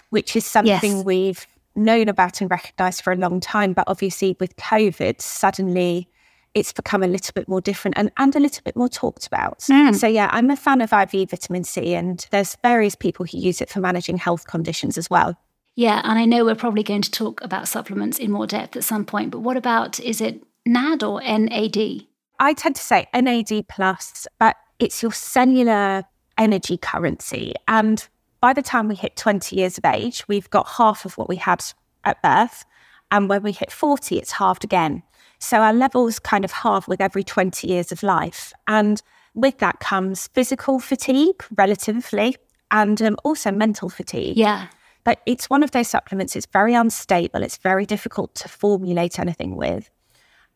which 0.10 0.36
is 0.36 0.46
something 0.46 0.98
yes. 0.98 1.06
we've 1.06 1.48
known 1.76 2.08
about 2.08 2.42
and 2.42 2.50
recognized 2.50 3.02
for 3.02 3.12
a 3.12 3.18
long 3.18 3.40
time. 3.40 3.74
But 3.74 3.86
obviously, 3.88 4.38
with 4.40 4.56
COVID, 4.56 5.22
suddenly 5.22 6.08
it's 6.54 6.74
become 6.74 7.04
a 7.04 7.08
little 7.08 7.32
bit 7.34 7.48
more 7.48 7.62
different 7.62 7.98
and, 7.98 8.12
and 8.18 8.36
a 8.36 8.40
little 8.40 8.62
bit 8.64 8.76
more 8.76 8.90
talked 8.90 9.28
about. 9.28 9.60
Mm. 9.60 9.96
So, 9.96 10.08
yeah, 10.08 10.30
I'm 10.32 10.50
a 10.50 10.56
fan 10.56 10.82
of 10.82 10.92
IV 10.92 11.30
vitamin 11.30 11.64
C, 11.64 11.94
and 11.94 12.26
there's 12.32 12.58
various 12.64 12.96
people 12.96 13.26
who 13.26 13.38
use 13.38 13.62
it 13.62 13.70
for 13.70 13.80
managing 13.80 14.18
health 14.18 14.48
conditions 14.48 14.98
as 14.98 15.10
well. 15.10 15.38
Yeah, 15.76 16.02
and 16.04 16.18
I 16.18 16.26
know 16.26 16.44
we're 16.44 16.56
probably 16.56 16.84
going 16.84 17.04
to 17.04 17.12
talk 17.12 17.42
about 17.44 17.68
supplements 17.68 18.20
in 18.20 18.32
more 18.32 18.48
depth 18.48 18.76
at 18.76 18.84
some 18.84 19.06
point, 19.06 19.32
but 19.32 19.40
what 19.40 19.58
about 19.58 20.00
is 20.00 20.20
it 20.20 20.44
NAD 20.66 21.04
or 21.04 21.22
NAD? 21.22 22.06
I 22.40 22.54
tend 22.54 22.76
to 22.76 22.82
say 22.82 23.08
NAD 23.14 23.68
plus, 23.68 24.28
but 24.40 24.56
it's 24.80 25.02
your 25.02 25.12
cellular 25.12 26.04
energy 26.38 26.78
currency. 26.78 27.54
And 27.68 28.08
by 28.42 28.54
the 28.54 28.62
time 28.62 28.88
we 28.88 28.96
hit 28.96 29.16
20 29.18 29.56
years 29.56 29.78
of 29.78 29.86
age, 29.86 30.28
we've 30.28 30.50
got 30.50 30.68
half 30.78 31.06
of 31.06 31.18
what 31.18 31.28
we 31.28 31.36
had 31.36 31.64
at 32.06 32.22
birth. 32.24 32.66
And 33.12 33.28
when 33.28 33.44
we 33.44 33.52
hit 33.52 33.72
40, 33.72 34.18
it's 34.18 34.34
halved 34.34 34.64
again. 34.64 35.04
So 35.40 35.60
our 35.60 35.74
levels 35.74 36.20
kind 36.20 36.46
of 36.46 36.52
halve 36.52 36.88
with 36.88 37.02
every 37.02 37.24
20 37.24 37.68
years 37.68 37.92
of 37.92 38.04
life. 38.04 38.54
And 38.68 39.02
with 39.34 39.58
that 39.60 39.80
comes 39.80 40.28
physical 40.28 40.80
fatigue, 40.80 41.44
relatively, 41.58 42.36
and 42.72 43.02
um, 43.02 43.18
also 43.24 43.52
mental 43.52 43.90
fatigue. 43.90 44.38
Yeah. 44.38 44.68
But 45.04 45.22
it's 45.26 45.50
one 45.50 45.64
of 45.64 45.72
those 45.72 45.88
supplements, 45.88 46.36
it's 46.36 46.46
very 46.46 46.74
unstable, 46.74 47.42
it's 47.42 47.58
very 47.58 47.86
difficult 47.86 48.36
to 48.36 48.50
formulate 48.50 49.18
anything 49.18 49.56
with. 49.56 49.90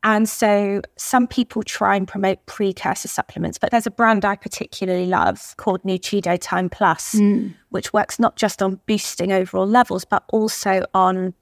And 0.03 0.27
so 0.27 0.81
some 0.97 1.27
people 1.27 1.63
try 1.63 1.95
and 1.95 2.05
promote 2.05 2.45
precursor 2.45 3.07
supplements, 3.07 3.57
but 3.57 3.71
there's 3.71 3.87
a 3.87 3.91
brand 3.91 4.25
I 4.25 4.35
particularly 4.35 5.05
love 5.05 5.55
called 5.57 5.81
Nuchido 5.83 6.37
Time 6.41 6.69
Plus, 6.69 7.15
mm. 7.15 7.53
which 7.69 7.93
works 7.93 8.19
not 8.19 8.35
just 8.35 8.61
on 8.61 8.81
boosting 8.85 9.31
overall 9.31 9.65
levels, 9.65 10.03
but 10.03 10.23
also 10.27 10.83
on 10.93 11.33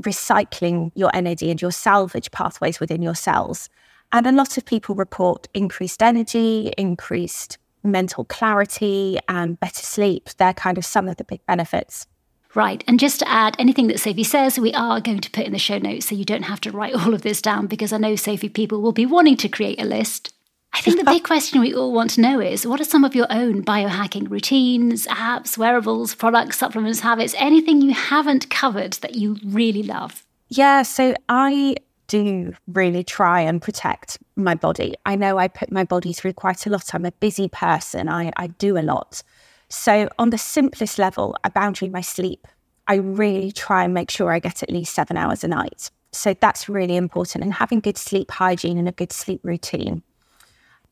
recycling 0.00 0.92
your 0.94 1.10
NAD 1.14 1.42
and 1.42 1.60
your 1.60 1.72
salvage 1.72 2.30
pathways 2.32 2.80
within 2.80 3.00
your 3.00 3.14
cells. 3.14 3.70
And 4.12 4.26
a 4.26 4.32
lot 4.32 4.58
of 4.58 4.66
people 4.66 4.94
report 4.94 5.48
increased 5.54 6.02
energy, 6.02 6.70
increased 6.76 7.56
mental 7.82 8.24
clarity, 8.26 9.18
and 9.26 9.58
better 9.58 9.82
sleep. 9.82 10.28
They're 10.36 10.52
kind 10.52 10.76
of 10.76 10.84
some 10.84 11.08
of 11.08 11.16
the 11.16 11.24
big 11.24 11.44
benefits. 11.46 12.06
Right. 12.54 12.84
And 12.86 13.00
just 13.00 13.20
to 13.20 13.28
add, 13.28 13.56
anything 13.58 13.86
that 13.86 14.00
Sophie 14.00 14.24
says, 14.24 14.58
we 14.58 14.74
are 14.74 15.00
going 15.00 15.20
to 15.20 15.30
put 15.30 15.46
in 15.46 15.52
the 15.52 15.58
show 15.58 15.78
notes 15.78 16.06
so 16.06 16.14
you 16.14 16.24
don't 16.24 16.42
have 16.42 16.60
to 16.62 16.70
write 16.70 16.94
all 17.06 17.14
of 17.14 17.22
this 17.22 17.40
down 17.40 17.66
because 17.66 17.92
I 17.92 17.98
know 17.98 18.16
Sophie 18.16 18.48
people 18.48 18.82
will 18.82 18.92
be 18.92 19.06
wanting 19.06 19.36
to 19.38 19.48
create 19.48 19.80
a 19.80 19.84
list. 19.84 20.34
I 20.74 20.80
think 20.80 20.98
the 20.98 21.04
big 21.04 21.24
question 21.24 21.60
we 21.60 21.74
all 21.74 21.92
want 21.92 22.10
to 22.12 22.20
know 22.20 22.40
is 22.40 22.66
what 22.66 22.80
are 22.80 22.84
some 22.84 23.04
of 23.04 23.14
your 23.14 23.26
own 23.30 23.64
biohacking 23.64 24.30
routines, 24.30 25.06
apps, 25.06 25.58
wearables, 25.58 26.14
products, 26.14 26.58
supplements, 26.58 27.00
habits, 27.00 27.34
anything 27.38 27.80
you 27.80 27.92
haven't 27.92 28.50
covered 28.50 28.94
that 28.94 29.14
you 29.14 29.38
really 29.44 29.82
love? 29.82 30.24
Yeah, 30.48 30.82
so 30.82 31.14
I 31.28 31.76
do 32.08 32.52
really 32.66 33.04
try 33.04 33.40
and 33.40 33.62
protect 33.62 34.18
my 34.36 34.54
body. 34.54 34.94
I 35.06 35.16
know 35.16 35.38
I 35.38 35.48
put 35.48 35.72
my 35.72 35.84
body 35.84 36.12
through 36.12 36.34
quite 36.34 36.66
a 36.66 36.70
lot. 36.70 36.94
I'm 36.94 37.06
a 37.06 37.12
busy 37.12 37.48
person, 37.48 38.08
I, 38.08 38.32
I 38.36 38.48
do 38.48 38.76
a 38.76 38.80
lot. 38.80 39.22
So, 39.72 40.06
on 40.18 40.28
the 40.28 40.36
simplest 40.36 40.98
level, 40.98 41.34
I 41.44 41.48
boundary 41.48 41.88
my 41.88 42.02
sleep. 42.02 42.46
I 42.88 42.96
really 42.96 43.50
try 43.50 43.84
and 43.84 43.94
make 43.94 44.10
sure 44.10 44.30
I 44.30 44.38
get 44.38 44.62
at 44.62 44.70
least 44.70 44.94
seven 44.94 45.16
hours 45.16 45.44
a 45.44 45.48
night. 45.48 45.90
So, 46.12 46.34
that's 46.38 46.68
really 46.68 46.94
important. 46.94 47.42
And 47.42 47.54
having 47.54 47.80
good 47.80 47.96
sleep 47.96 48.30
hygiene 48.30 48.76
and 48.76 48.86
a 48.86 48.92
good 48.92 49.12
sleep 49.12 49.40
routine. 49.42 50.02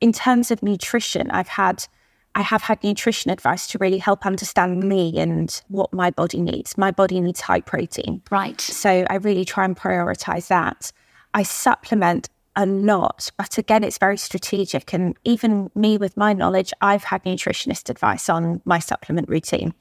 In 0.00 0.12
terms 0.12 0.50
of 0.50 0.62
nutrition, 0.62 1.30
I've 1.30 1.48
had 1.48 1.86
I 2.34 2.40
have 2.40 2.62
had 2.62 2.82
nutrition 2.82 3.30
advice 3.30 3.66
to 3.66 3.78
really 3.78 3.98
help 3.98 4.24
understand 4.24 4.82
me 4.82 5.18
and 5.18 5.60
what 5.68 5.92
my 5.92 6.10
body 6.10 6.40
needs. 6.40 6.78
My 6.78 6.90
body 6.90 7.20
needs 7.20 7.42
high 7.42 7.60
protein. 7.60 8.22
Right. 8.30 8.60
So 8.62 9.04
I 9.10 9.16
really 9.16 9.44
try 9.44 9.66
and 9.66 9.76
prioritize 9.76 10.48
that. 10.48 10.90
I 11.34 11.42
supplement 11.42 12.30
a 12.56 12.66
lot. 12.66 13.30
But 13.36 13.58
again, 13.58 13.84
it's 13.84 13.98
very 13.98 14.16
strategic. 14.16 14.92
And 14.92 15.16
even 15.24 15.70
me, 15.74 15.96
with 15.96 16.16
my 16.16 16.32
knowledge, 16.32 16.72
I've 16.80 17.04
had 17.04 17.24
nutritionist 17.24 17.88
advice 17.88 18.28
on 18.28 18.60
my 18.64 18.78
supplement 18.78 19.28
routine. 19.28 19.74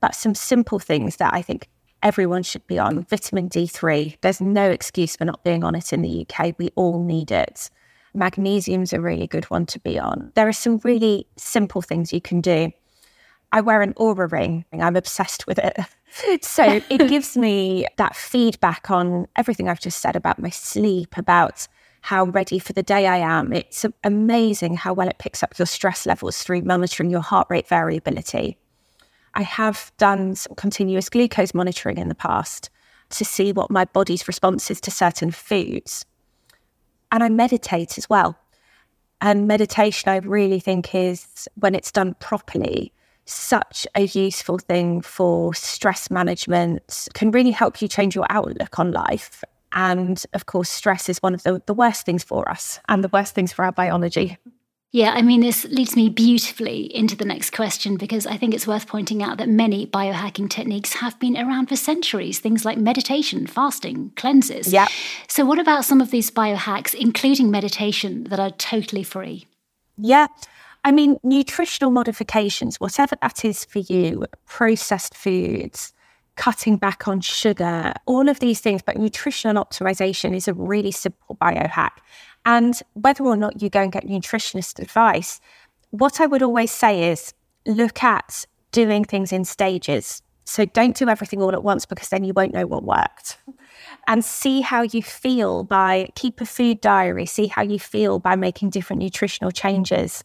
But 0.00 0.14
some 0.14 0.34
simple 0.34 0.78
things 0.78 1.16
that 1.16 1.34
I 1.34 1.42
think 1.42 1.68
everyone 2.02 2.42
should 2.42 2.66
be 2.66 2.78
on 2.78 3.04
vitamin 3.04 3.48
D3. 3.48 4.18
There's 4.20 4.40
no 4.40 4.70
excuse 4.70 5.16
for 5.16 5.24
not 5.24 5.44
being 5.44 5.64
on 5.64 5.74
it 5.74 5.92
in 5.92 6.02
the 6.02 6.26
UK. 6.26 6.54
We 6.58 6.70
all 6.76 7.02
need 7.02 7.30
it. 7.30 7.70
Magnesium's 8.14 8.92
a 8.92 9.00
really 9.00 9.26
good 9.26 9.44
one 9.46 9.66
to 9.66 9.80
be 9.80 9.98
on. 9.98 10.32
There 10.34 10.48
are 10.48 10.52
some 10.52 10.80
really 10.84 11.26
simple 11.36 11.82
things 11.82 12.12
you 12.12 12.20
can 12.20 12.40
do. 12.40 12.72
I 13.52 13.60
wear 13.60 13.80
an 13.80 13.94
Oura 13.94 14.30
ring. 14.30 14.64
I'm 14.72 14.96
obsessed 14.96 15.46
with 15.46 15.58
it. 15.58 15.78
so 16.44 16.80
it 16.90 16.98
gives 17.08 17.36
me 17.36 17.86
that 17.96 18.14
feedback 18.14 18.90
on 18.90 19.26
everything 19.36 19.68
I've 19.68 19.80
just 19.80 20.00
said 20.00 20.16
about 20.16 20.38
my 20.38 20.50
sleep, 20.50 21.16
about 21.16 21.66
how 22.08 22.24
ready 22.24 22.58
for 22.58 22.72
the 22.72 22.82
day 22.82 23.06
I 23.06 23.18
am. 23.18 23.52
It's 23.52 23.84
amazing 24.02 24.76
how 24.76 24.94
well 24.94 25.08
it 25.08 25.18
picks 25.18 25.42
up 25.42 25.58
your 25.58 25.66
stress 25.66 26.06
levels 26.06 26.42
through 26.42 26.62
monitoring 26.62 27.10
your 27.10 27.20
heart 27.20 27.46
rate 27.50 27.68
variability. 27.68 28.56
I 29.34 29.42
have 29.42 29.92
done 29.98 30.34
some 30.34 30.54
continuous 30.54 31.10
glucose 31.10 31.52
monitoring 31.52 31.98
in 31.98 32.08
the 32.08 32.14
past 32.14 32.70
to 33.10 33.26
see 33.26 33.52
what 33.52 33.70
my 33.70 33.84
body's 33.84 34.26
response 34.26 34.70
is 34.70 34.80
to 34.80 34.90
certain 34.90 35.30
foods. 35.30 36.06
And 37.12 37.22
I 37.22 37.28
meditate 37.28 37.98
as 37.98 38.08
well. 38.08 38.38
And 39.20 39.46
meditation, 39.46 40.08
I 40.08 40.16
really 40.16 40.60
think, 40.60 40.94
is 40.94 41.46
when 41.56 41.74
it's 41.74 41.92
done 41.92 42.14
properly, 42.20 42.90
such 43.26 43.86
a 43.94 44.06
useful 44.06 44.56
thing 44.56 45.02
for 45.02 45.52
stress 45.52 46.10
management, 46.10 47.08
can 47.12 47.32
really 47.32 47.50
help 47.50 47.82
you 47.82 47.86
change 47.86 48.14
your 48.14 48.26
outlook 48.30 48.78
on 48.78 48.92
life 48.92 49.44
and 49.72 50.22
of 50.32 50.46
course, 50.46 50.68
stress 50.68 51.08
is 51.08 51.18
one 51.18 51.34
of 51.34 51.42
the, 51.42 51.62
the 51.66 51.74
worst 51.74 52.06
things 52.06 52.24
for 52.24 52.48
us 52.48 52.80
and 52.88 53.02
the 53.04 53.08
worst 53.08 53.34
things 53.34 53.52
for 53.52 53.64
our 53.64 53.72
biology. 53.72 54.38
Yeah, 54.90 55.12
I 55.12 55.20
mean, 55.20 55.42
this 55.42 55.66
leads 55.66 55.94
me 55.96 56.08
beautifully 56.08 56.94
into 56.96 57.14
the 57.14 57.26
next 57.26 57.50
question 57.50 57.98
because 57.98 58.26
I 58.26 58.38
think 58.38 58.54
it's 58.54 58.66
worth 58.66 58.86
pointing 58.86 59.22
out 59.22 59.36
that 59.36 59.48
many 59.48 59.86
biohacking 59.86 60.48
techniques 60.48 60.94
have 60.94 61.18
been 61.20 61.36
around 61.36 61.66
for 61.66 61.76
centuries, 61.76 62.38
things 62.38 62.64
like 62.64 62.78
meditation, 62.78 63.46
fasting, 63.46 64.12
cleanses. 64.16 64.72
Yeah. 64.72 64.88
So, 65.28 65.44
what 65.44 65.58
about 65.58 65.84
some 65.84 66.00
of 66.00 66.10
these 66.10 66.30
biohacks, 66.30 66.94
including 66.94 67.50
meditation, 67.50 68.24
that 68.24 68.40
are 68.40 68.50
totally 68.50 69.02
free? 69.02 69.46
Yeah. 69.98 70.28
I 70.84 70.92
mean, 70.92 71.18
nutritional 71.22 71.90
modifications, 71.90 72.80
whatever 72.80 73.16
that 73.20 73.44
is 73.44 73.66
for 73.66 73.80
you, 73.80 74.24
processed 74.46 75.14
foods, 75.14 75.92
cutting 76.38 76.76
back 76.76 77.06
on 77.08 77.20
sugar, 77.20 77.92
all 78.06 78.28
of 78.28 78.38
these 78.40 78.60
things. 78.60 78.80
But 78.80 78.96
nutritional 78.96 79.62
optimization 79.62 80.34
is 80.34 80.48
a 80.48 80.54
really 80.54 80.92
simple 80.92 81.36
biohack. 81.36 81.90
And 82.46 82.80
whether 82.94 83.24
or 83.24 83.36
not 83.36 83.60
you 83.60 83.68
go 83.68 83.82
and 83.82 83.92
get 83.92 84.06
nutritionist 84.06 84.78
advice, 84.78 85.40
what 85.90 86.20
I 86.20 86.26
would 86.26 86.42
always 86.42 86.70
say 86.70 87.10
is 87.10 87.34
look 87.66 88.02
at 88.02 88.46
doing 88.72 89.04
things 89.04 89.32
in 89.32 89.44
stages. 89.44 90.22
So 90.44 90.64
don't 90.64 90.96
do 90.96 91.08
everything 91.08 91.42
all 91.42 91.52
at 91.52 91.62
once 91.62 91.84
because 91.84 92.08
then 92.08 92.24
you 92.24 92.32
won't 92.32 92.54
know 92.54 92.66
what 92.66 92.84
worked. 92.84 93.36
And 94.06 94.24
see 94.24 94.62
how 94.62 94.82
you 94.82 95.02
feel 95.02 95.64
by 95.64 96.08
keep 96.14 96.40
a 96.40 96.46
food 96.46 96.80
diary, 96.80 97.26
see 97.26 97.48
how 97.48 97.62
you 97.62 97.78
feel 97.78 98.18
by 98.18 98.36
making 98.36 98.70
different 98.70 99.02
nutritional 99.02 99.50
changes. 99.50 100.24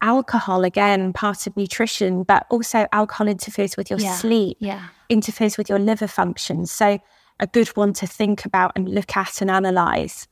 Alcohol, 0.00 0.64
again, 0.64 1.12
part 1.12 1.46
of 1.46 1.56
nutrition, 1.56 2.22
but 2.22 2.46
also 2.50 2.86
alcohol 2.92 3.26
interferes 3.26 3.76
with 3.76 3.90
your 3.90 3.98
yeah. 3.98 4.14
sleep, 4.14 4.56
yeah. 4.60 4.88
interferes 5.08 5.58
with 5.58 5.68
your 5.68 5.78
liver 5.78 6.06
function. 6.06 6.66
So, 6.66 6.98
a 7.40 7.46
good 7.46 7.68
one 7.68 7.92
to 7.94 8.06
think 8.06 8.44
about 8.44 8.72
and 8.76 8.88
look 8.88 9.16
at 9.16 9.40
and 9.40 9.50
analyze. 9.50 10.28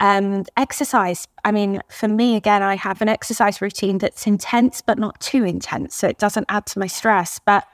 Um, 0.00 0.44
exercise. 0.56 1.28
I 1.44 1.52
mean, 1.52 1.80
for 1.88 2.08
me, 2.08 2.36
again, 2.36 2.62
I 2.62 2.74
have 2.74 3.00
an 3.02 3.08
exercise 3.08 3.62
routine 3.62 3.98
that's 3.98 4.26
intense, 4.26 4.82
but 4.82 4.98
not 4.98 5.20
too 5.20 5.44
intense. 5.44 5.94
So 5.94 6.08
it 6.08 6.18
doesn't 6.18 6.46
add 6.48 6.66
to 6.66 6.78
my 6.78 6.88
stress. 6.88 7.40
But, 7.44 7.64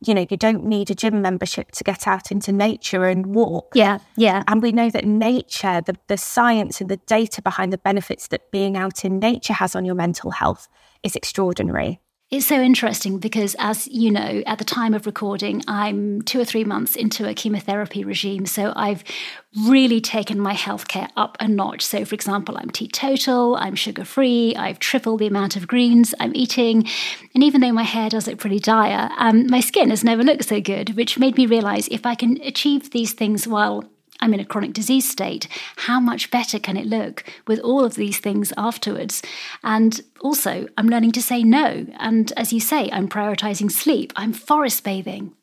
you 0.00 0.14
know, 0.14 0.26
you 0.28 0.36
don't 0.36 0.64
need 0.64 0.90
a 0.90 0.94
gym 0.94 1.22
membership 1.22 1.70
to 1.72 1.84
get 1.84 2.06
out 2.06 2.30
into 2.30 2.52
nature 2.52 3.04
and 3.06 3.34
walk. 3.34 3.72
Yeah. 3.74 3.98
Yeah. 4.16 4.42
And 4.46 4.62
we 4.62 4.72
know 4.72 4.90
that 4.90 5.04
nature, 5.04 5.80
the, 5.84 5.96
the 6.08 6.16
science 6.16 6.80
and 6.80 6.90
the 6.90 6.98
data 6.98 7.40
behind 7.42 7.72
the 7.72 7.78
benefits 7.78 8.28
that 8.28 8.50
being 8.50 8.76
out 8.76 9.04
in 9.04 9.18
nature 9.18 9.54
has 9.54 9.74
on 9.74 9.84
your 9.84 9.94
mental 9.94 10.30
health 10.30 10.68
is 11.02 11.16
extraordinary. 11.16 12.00
It's 12.28 12.46
so 12.46 12.60
interesting 12.60 13.18
because, 13.18 13.54
as 13.56 13.86
you 13.86 14.10
know, 14.10 14.42
at 14.46 14.58
the 14.58 14.64
time 14.64 14.94
of 14.94 15.06
recording, 15.06 15.62
I'm 15.68 16.22
two 16.22 16.40
or 16.40 16.44
three 16.44 16.64
months 16.64 16.96
into 16.96 17.28
a 17.28 17.34
chemotherapy 17.34 18.02
regime. 18.02 18.46
So 18.46 18.72
I've 18.74 19.04
really 19.68 20.00
taken 20.00 20.40
my 20.40 20.52
healthcare 20.52 21.08
up 21.16 21.36
a 21.38 21.46
notch. 21.46 21.82
So, 21.86 22.04
for 22.04 22.16
example, 22.16 22.58
I'm 22.58 22.70
teetotal, 22.70 23.54
I'm 23.54 23.76
sugar 23.76 24.04
free, 24.04 24.56
I've 24.56 24.80
tripled 24.80 25.20
the 25.20 25.28
amount 25.28 25.54
of 25.54 25.68
greens 25.68 26.16
I'm 26.18 26.34
eating. 26.34 26.88
And 27.32 27.44
even 27.44 27.60
though 27.60 27.70
my 27.70 27.84
hair 27.84 28.08
does 28.08 28.26
look 28.26 28.40
pretty 28.40 28.58
dire, 28.58 29.08
um, 29.18 29.46
my 29.46 29.60
skin 29.60 29.90
has 29.90 30.02
never 30.02 30.24
looked 30.24 30.46
so 30.46 30.60
good, 30.60 30.96
which 30.96 31.20
made 31.20 31.36
me 31.36 31.46
realize 31.46 31.86
if 31.92 32.04
I 32.04 32.16
can 32.16 32.42
achieve 32.42 32.90
these 32.90 33.12
things 33.12 33.46
while 33.46 33.84
I'm 34.20 34.34
in 34.34 34.40
a 34.40 34.44
chronic 34.44 34.72
disease 34.72 35.08
state, 35.08 35.48
how 35.76 36.00
much 36.00 36.30
better 36.30 36.58
can 36.58 36.76
it 36.76 36.86
look 36.86 37.24
with 37.46 37.58
all 37.60 37.84
of 37.84 37.94
these 37.94 38.18
things 38.18 38.52
afterwards? 38.56 39.22
And 39.62 40.00
also, 40.20 40.66
I'm 40.76 40.88
learning 40.88 41.12
to 41.12 41.22
say 41.22 41.42
no. 41.42 41.86
And 41.98 42.32
as 42.36 42.52
you 42.52 42.60
say, 42.60 42.90
I'm 42.92 43.08
prioritizing 43.08 43.70
sleep, 43.70 44.12
I'm 44.16 44.32
forest 44.32 44.84
bathing. 44.84 45.34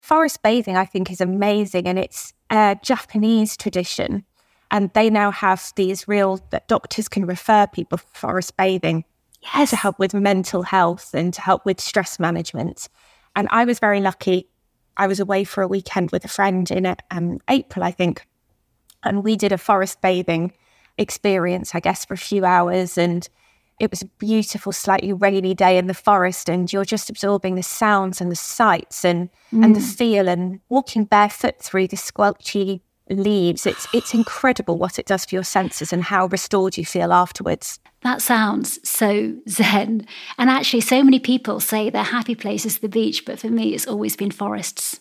Forest 0.00 0.42
bathing, 0.42 0.76
I 0.76 0.84
think, 0.84 1.10
is 1.10 1.20
amazing. 1.20 1.86
And 1.86 1.98
it's 1.98 2.34
a 2.50 2.76
Japanese 2.82 3.56
tradition. 3.56 4.24
And 4.70 4.90
they 4.94 5.10
now 5.10 5.30
have 5.30 5.72
these 5.76 6.08
real 6.08 6.40
that 6.50 6.66
doctors 6.66 7.08
can 7.08 7.26
refer 7.26 7.66
people 7.66 7.98
for 7.98 8.06
forest 8.14 8.56
bathing 8.56 9.04
yes. 9.54 9.70
to 9.70 9.76
help 9.76 9.98
with 9.98 10.14
mental 10.14 10.62
health 10.62 11.10
and 11.14 11.32
to 11.34 11.40
help 11.40 11.64
with 11.64 11.80
stress 11.80 12.18
management. 12.18 12.88
And 13.36 13.48
I 13.50 13.64
was 13.64 13.78
very 13.78 14.00
lucky 14.00 14.48
I 14.96 15.06
was 15.06 15.20
away 15.20 15.44
for 15.44 15.62
a 15.62 15.68
weekend 15.68 16.10
with 16.10 16.24
a 16.24 16.28
friend 16.28 16.70
in 16.70 16.94
um, 17.10 17.38
April, 17.48 17.84
I 17.84 17.90
think, 17.90 18.26
and 19.02 19.24
we 19.24 19.36
did 19.36 19.52
a 19.52 19.58
forest 19.58 20.00
bathing 20.00 20.52
experience, 20.98 21.74
I 21.74 21.80
guess, 21.80 22.04
for 22.04 22.14
a 22.14 22.18
few 22.18 22.44
hours. 22.44 22.98
And 22.98 23.28
it 23.80 23.90
was 23.90 24.02
a 24.02 24.06
beautiful, 24.06 24.72
slightly 24.72 25.12
rainy 25.12 25.54
day 25.54 25.78
in 25.78 25.86
the 25.86 25.94
forest, 25.94 26.48
and 26.48 26.72
you're 26.72 26.84
just 26.84 27.10
absorbing 27.10 27.54
the 27.54 27.62
sounds 27.62 28.20
and 28.20 28.30
the 28.30 28.36
sights 28.36 29.04
and 29.04 29.30
mm. 29.52 29.64
and 29.64 29.74
the 29.74 29.80
mm. 29.80 29.94
feel, 29.96 30.28
and 30.28 30.60
walking 30.68 31.04
barefoot 31.04 31.58
through 31.58 31.88
the 31.88 31.96
squelchy 31.96 32.80
leaves. 33.12 33.66
It's 33.66 33.86
it's 33.92 34.14
incredible 34.14 34.78
what 34.78 34.98
it 34.98 35.06
does 35.06 35.24
for 35.24 35.34
your 35.34 35.44
senses 35.44 35.92
and 35.92 36.04
how 36.04 36.26
restored 36.26 36.76
you 36.76 36.84
feel 36.84 37.12
afterwards. 37.12 37.78
That 38.02 38.20
sounds 38.20 38.78
so 38.88 39.36
zen. 39.48 40.06
And 40.38 40.50
actually, 40.50 40.80
so 40.80 41.04
many 41.04 41.18
people 41.18 41.60
say 41.60 41.88
their 41.90 42.02
happy 42.02 42.34
place 42.34 42.66
is 42.66 42.78
the 42.78 42.88
beach, 42.88 43.24
but 43.24 43.38
for 43.38 43.48
me, 43.48 43.74
it's 43.74 43.86
always 43.86 44.16
been 44.16 44.30
forests. 44.30 45.00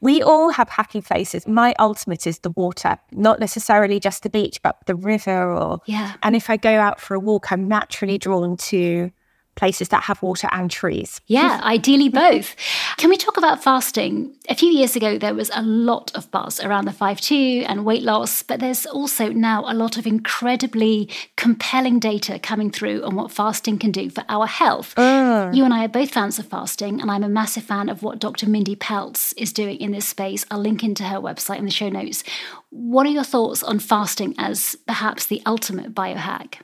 We 0.00 0.22
all 0.22 0.50
have 0.50 0.68
happy 0.68 1.00
places. 1.00 1.46
My 1.46 1.74
ultimate 1.78 2.26
is 2.26 2.38
the 2.40 2.50
water, 2.50 2.98
not 3.10 3.40
necessarily 3.40 3.98
just 3.98 4.22
the 4.22 4.30
beach, 4.30 4.60
but 4.62 4.76
the 4.86 4.94
river 4.94 5.52
or 5.52 5.80
yeah. 5.86 6.14
And 6.22 6.36
if 6.36 6.50
I 6.50 6.56
go 6.56 6.78
out 6.78 7.00
for 7.00 7.14
a 7.14 7.20
walk, 7.20 7.50
I'm 7.50 7.68
naturally 7.68 8.18
drawn 8.18 8.56
to 8.56 9.10
places 9.54 9.88
that 9.88 10.04
have 10.04 10.22
water 10.22 10.48
and 10.52 10.70
trees. 10.70 11.20
Yeah, 11.26 11.60
ideally 11.62 12.08
both. 12.08 12.56
Can 12.96 13.10
we 13.10 13.16
talk 13.16 13.36
about 13.36 13.62
fasting? 13.62 14.34
A 14.48 14.54
few 14.54 14.70
years 14.70 14.96
ago, 14.96 15.18
there 15.18 15.34
was 15.34 15.50
a 15.54 15.62
lot 15.62 16.10
of 16.14 16.30
buzz 16.30 16.60
around 16.60 16.86
the 16.86 16.92
5 16.92 17.20
2 17.20 17.64
and 17.68 17.84
weight 17.84 18.02
loss, 18.02 18.42
but 18.42 18.60
there's 18.60 18.86
also 18.86 19.28
now 19.28 19.64
a 19.66 19.74
lot 19.74 19.96
of 19.96 20.06
incredibly 20.06 21.08
compelling 21.36 21.98
data 21.98 22.38
coming 22.38 22.70
through 22.70 23.02
on 23.04 23.14
what 23.14 23.30
fasting 23.30 23.78
can 23.78 23.90
do 23.90 24.10
for 24.10 24.24
our 24.28 24.46
health. 24.46 24.98
Uh. 24.98 25.50
You 25.52 25.64
and 25.64 25.74
I 25.74 25.84
are 25.84 25.88
both 25.88 26.10
fans 26.10 26.38
of 26.38 26.46
fasting, 26.46 27.00
and 27.00 27.10
I'm 27.10 27.24
a 27.24 27.28
massive 27.28 27.64
fan 27.64 27.88
of 27.88 28.02
what 28.02 28.18
Dr. 28.18 28.48
Mindy 28.48 28.76
Pelz 28.76 29.34
is 29.36 29.52
doing 29.52 29.78
in 29.78 29.92
this 29.92 30.08
space. 30.08 30.44
I'll 30.50 30.58
link 30.58 30.82
into 30.82 31.04
her 31.04 31.18
website 31.18 31.58
in 31.58 31.64
the 31.64 31.70
show 31.70 31.88
notes. 31.88 32.24
What 32.70 33.06
are 33.06 33.10
your 33.10 33.24
thoughts 33.24 33.62
on 33.62 33.78
fasting 33.78 34.34
as 34.38 34.76
perhaps 34.86 35.26
the 35.26 35.42
ultimate 35.44 35.94
biohack? 35.94 36.60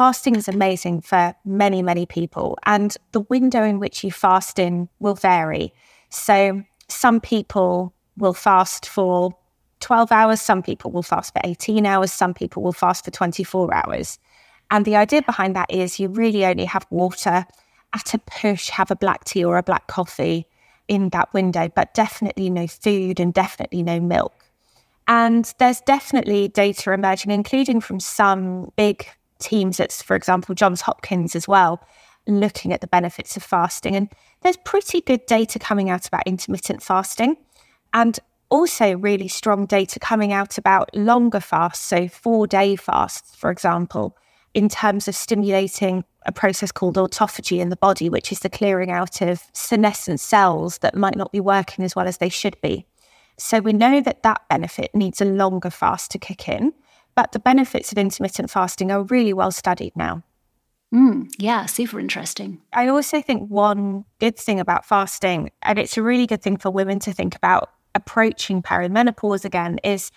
Fasting 0.00 0.34
is 0.34 0.48
amazing 0.48 1.02
for 1.02 1.34
many, 1.44 1.82
many 1.82 2.06
people. 2.06 2.56
And 2.64 2.96
the 3.12 3.20
window 3.20 3.62
in 3.62 3.78
which 3.78 4.02
you 4.02 4.10
fast 4.10 4.58
in 4.58 4.88
will 4.98 5.12
vary. 5.12 5.74
So 6.08 6.64
some 6.88 7.20
people 7.20 7.92
will 8.16 8.32
fast 8.32 8.88
for 8.88 9.36
12 9.80 10.10
hours, 10.10 10.40
some 10.40 10.62
people 10.62 10.90
will 10.90 11.02
fast 11.02 11.34
for 11.34 11.42
18 11.44 11.84
hours, 11.84 12.10
some 12.14 12.32
people 12.32 12.62
will 12.62 12.72
fast 12.72 13.04
for 13.04 13.10
24 13.10 13.74
hours. 13.74 14.18
And 14.70 14.86
the 14.86 14.96
idea 14.96 15.20
behind 15.20 15.54
that 15.54 15.70
is 15.70 16.00
you 16.00 16.08
really 16.08 16.46
only 16.46 16.64
have 16.64 16.86
water 16.88 17.44
at 17.92 18.14
a 18.14 18.18
push, 18.20 18.70
have 18.70 18.90
a 18.90 18.96
black 18.96 19.24
tea 19.24 19.44
or 19.44 19.58
a 19.58 19.62
black 19.62 19.86
coffee 19.86 20.46
in 20.88 21.10
that 21.10 21.30
window, 21.34 21.68
but 21.68 21.92
definitely 21.92 22.48
no 22.48 22.66
food 22.66 23.20
and 23.20 23.34
definitely 23.34 23.82
no 23.82 24.00
milk. 24.00 24.32
And 25.06 25.52
there's 25.58 25.82
definitely 25.82 26.48
data 26.48 26.90
emerging, 26.90 27.32
including 27.32 27.82
from 27.82 28.00
some 28.00 28.72
big 28.76 29.06
teams 29.40 29.80
at, 29.80 29.92
for 29.92 30.14
example, 30.16 30.54
Johns 30.54 30.82
Hopkins 30.82 31.34
as 31.34 31.48
well, 31.48 31.82
looking 32.26 32.72
at 32.72 32.80
the 32.80 32.86
benefits 32.86 33.36
of 33.36 33.42
fasting. 33.42 33.96
And 33.96 34.08
there's 34.42 34.56
pretty 34.58 35.00
good 35.00 35.26
data 35.26 35.58
coming 35.58 35.90
out 35.90 36.06
about 36.06 36.26
intermittent 36.26 36.82
fasting 36.82 37.36
and 37.92 38.18
also 38.50 38.96
really 38.96 39.28
strong 39.28 39.66
data 39.66 39.98
coming 40.00 40.32
out 40.32 40.58
about 40.58 40.94
longer 40.94 41.40
fasts, 41.40 41.84
so 41.84 42.08
four 42.08 42.46
day 42.46 42.76
fasts, 42.76 43.34
for 43.36 43.50
example, 43.50 44.16
in 44.54 44.68
terms 44.68 45.06
of 45.08 45.14
stimulating 45.14 46.04
a 46.26 46.32
process 46.32 46.72
called 46.72 46.96
autophagy 46.96 47.60
in 47.60 47.70
the 47.70 47.76
body, 47.76 48.08
which 48.08 48.30
is 48.32 48.40
the 48.40 48.50
clearing 48.50 48.90
out 48.90 49.22
of 49.22 49.42
senescent 49.52 50.20
cells 50.20 50.78
that 50.78 50.96
might 50.96 51.16
not 51.16 51.32
be 51.32 51.40
working 51.40 51.84
as 51.84 51.96
well 51.96 52.06
as 52.06 52.18
they 52.18 52.28
should 52.28 52.60
be. 52.60 52.84
So 53.38 53.60
we 53.60 53.72
know 53.72 54.00
that 54.02 54.22
that 54.22 54.42
benefit 54.50 54.94
needs 54.94 55.20
a 55.20 55.24
longer 55.24 55.70
fast 55.70 56.10
to 56.10 56.18
kick 56.18 56.48
in. 56.48 56.74
But 57.14 57.32
the 57.32 57.38
benefits 57.38 57.92
of 57.92 57.98
intermittent 57.98 58.50
fasting 58.50 58.90
are 58.90 59.02
really 59.02 59.32
well 59.32 59.50
studied 59.50 59.96
now. 59.96 60.22
Mm, 60.94 61.30
yeah, 61.38 61.66
super 61.66 62.00
interesting. 62.00 62.60
I 62.72 62.88
also 62.88 63.22
think 63.22 63.48
one 63.48 64.04
good 64.18 64.36
thing 64.36 64.58
about 64.58 64.84
fasting, 64.84 65.50
and 65.62 65.78
it's 65.78 65.96
a 65.96 66.02
really 66.02 66.26
good 66.26 66.42
thing 66.42 66.56
for 66.56 66.70
women 66.70 66.98
to 67.00 67.12
think 67.12 67.36
about 67.36 67.70
approaching 67.94 68.62
perimenopause 68.62 69.44
again, 69.44 69.78
is 69.84 70.10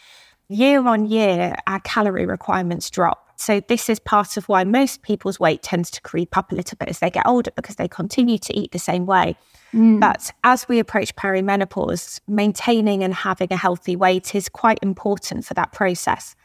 year 0.49 0.85
on 0.87 1.05
year, 1.05 1.55
our 1.67 1.79
calorie 1.81 2.25
requirements 2.25 2.89
drop. 2.89 3.19
So, 3.35 3.59
this 3.67 3.89
is 3.89 3.99
part 3.99 4.37
of 4.37 4.47
why 4.47 4.63
most 4.63 5.01
people's 5.01 5.39
weight 5.39 5.63
tends 5.63 5.91
to 5.91 6.01
creep 6.01 6.37
up 6.37 6.51
a 6.51 6.55
little 6.55 6.77
bit 6.77 6.89
as 6.89 6.99
they 6.99 7.09
get 7.09 7.25
older 7.25 7.51
because 7.55 7.75
they 7.75 7.87
continue 7.87 8.37
to 8.37 8.57
eat 8.57 8.71
the 8.71 8.79
same 8.79 9.05
way. 9.05 9.35
Mm. 9.73 9.99
But 9.99 10.31
as 10.43 10.67
we 10.67 10.79
approach 10.79 11.15
perimenopause, 11.15 12.19
maintaining 12.27 13.03
and 13.03 13.13
having 13.13 13.51
a 13.51 13.57
healthy 13.57 13.95
weight 13.95 14.33
is 14.35 14.49
quite 14.49 14.79
important 14.81 15.45
for 15.45 15.55
that 15.55 15.71
process. 15.71 16.35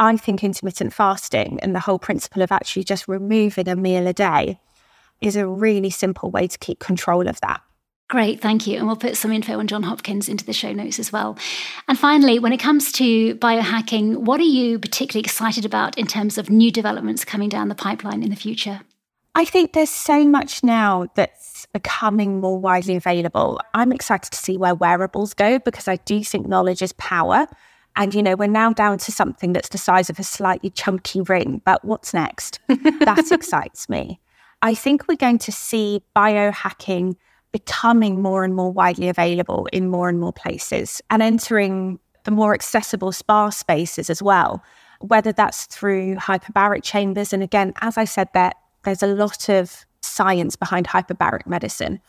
I 0.00 0.16
think 0.16 0.42
intermittent 0.42 0.94
fasting 0.94 1.60
and 1.62 1.74
the 1.74 1.80
whole 1.80 1.98
principle 1.98 2.40
of 2.40 2.50
actually 2.50 2.84
just 2.84 3.06
removing 3.06 3.68
a 3.68 3.76
meal 3.76 4.06
a 4.06 4.14
day 4.14 4.58
is 5.20 5.36
a 5.36 5.46
really 5.46 5.90
simple 5.90 6.30
way 6.30 6.46
to 6.46 6.58
keep 6.58 6.78
control 6.78 7.28
of 7.28 7.38
that. 7.42 7.60
Great, 8.08 8.40
thank 8.40 8.66
you. 8.66 8.78
And 8.78 8.86
we'll 8.86 8.96
put 8.96 9.18
some 9.18 9.30
info 9.30 9.58
on 9.58 9.66
John 9.66 9.82
Hopkins 9.82 10.26
into 10.26 10.44
the 10.44 10.54
show 10.54 10.72
notes 10.72 10.98
as 10.98 11.12
well. 11.12 11.36
And 11.86 11.98
finally, 11.98 12.38
when 12.38 12.54
it 12.54 12.58
comes 12.58 12.90
to 12.92 13.34
biohacking, 13.36 14.16
what 14.16 14.40
are 14.40 14.44
you 14.44 14.78
particularly 14.78 15.22
excited 15.22 15.66
about 15.66 15.98
in 15.98 16.06
terms 16.06 16.38
of 16.38 16.48
new 16.48 16.72
developments 16.72 17.24
coming 17.26 17.50
down 17.50 17.68
the 17.68 17.74
pipeline 17.74 18.22
in 18.22 18.30
the 18.30 18.36
future? 18.36 18.80
I 19.34 19.44
think 19.44 19.74
there's 19.74 19.90
so 19.90 20.26
much 20.26 20.64
now 20.64 21.08
that's 21.14 21.66
becoming 21.66 22.40
more 22.40 22.58
widely 22.58 22.96
available. 22.96 23.60
I'm 23.74 23.92
excited 23.92 24.32
to 24.32 24.38
see 24.38 24.56
where 24.56 24.74
wearables 24.74 25.34
go 25.34 25.58
because 25.58 25.86
I 25.86 25.96
do 25.96 26.24
think 26.24 26.48
knowledge 26.48 26.80
is 26.80 26.94
power. 26.94 27.46
And, 27.96 28.14
you 28.14 28.22
know, 28.22 28.36
we're 28.36 28.48
now 28.48 28.72
down 28.72 28.98
to 28.98 29.12
something 29.12 29.52
that's 29.52 29.68
the 29.68 29.78
size 29.78 30.08
of 30.10 30.18
a 30.18 30.24
slightly 30.24 30.70
chunky 30.70 31.20
ring. 31.20 31.60
But 31.64 31.84
what's 31.84 32.14
next? 32.14 32.60
that 32.68 33.28
excites 33.30 33.88
me. 33.88 34.20
I 34.62 34.74
think 34.74 35.08
we're 35.08 35.16
going 35.16 35.38
to 35.38 35.52
see 35.52 36.02
biohacking 36.14 37.16
becoming 37.52 38.22
more 38.22 38.44
and 38.44 38.54
more 38.54 38.72
widely 38.72 39.08
available 39.08 39.66
in 39.72 39.88
more 39.88 40.08
and 40.08 40.20
more 40.20 40.32
places 40.32 41.02
and 41.10 41.22
entering 41.22 41.98
the 42.24 42.30
more 42.30 42.54
accessible 42.54 43.12
spa 43.12 43.50
spaces 43.50 44.10
as 44.10 44.22
well, 44.22 44.62
whether 45.00 45.32
that's 45.32 45.66
through 45.66 46.16
hyperbaric 46.16 46.82
chambers. 46.82 47.32
And 47.32 47.42
again, 47.42 47.72
as 47.80 47.96
I 47.96 48.04
said, 48.04 48.28
that 48.34 48.56
there's 48.84 49.02
a 49.02 49.08
lot 49.08 49.48
of 49.48 49.84
science 50.02 50.56
behind 50.56 50.86
hyperbaric 50.86 51.46
medicine, 51.46 52.00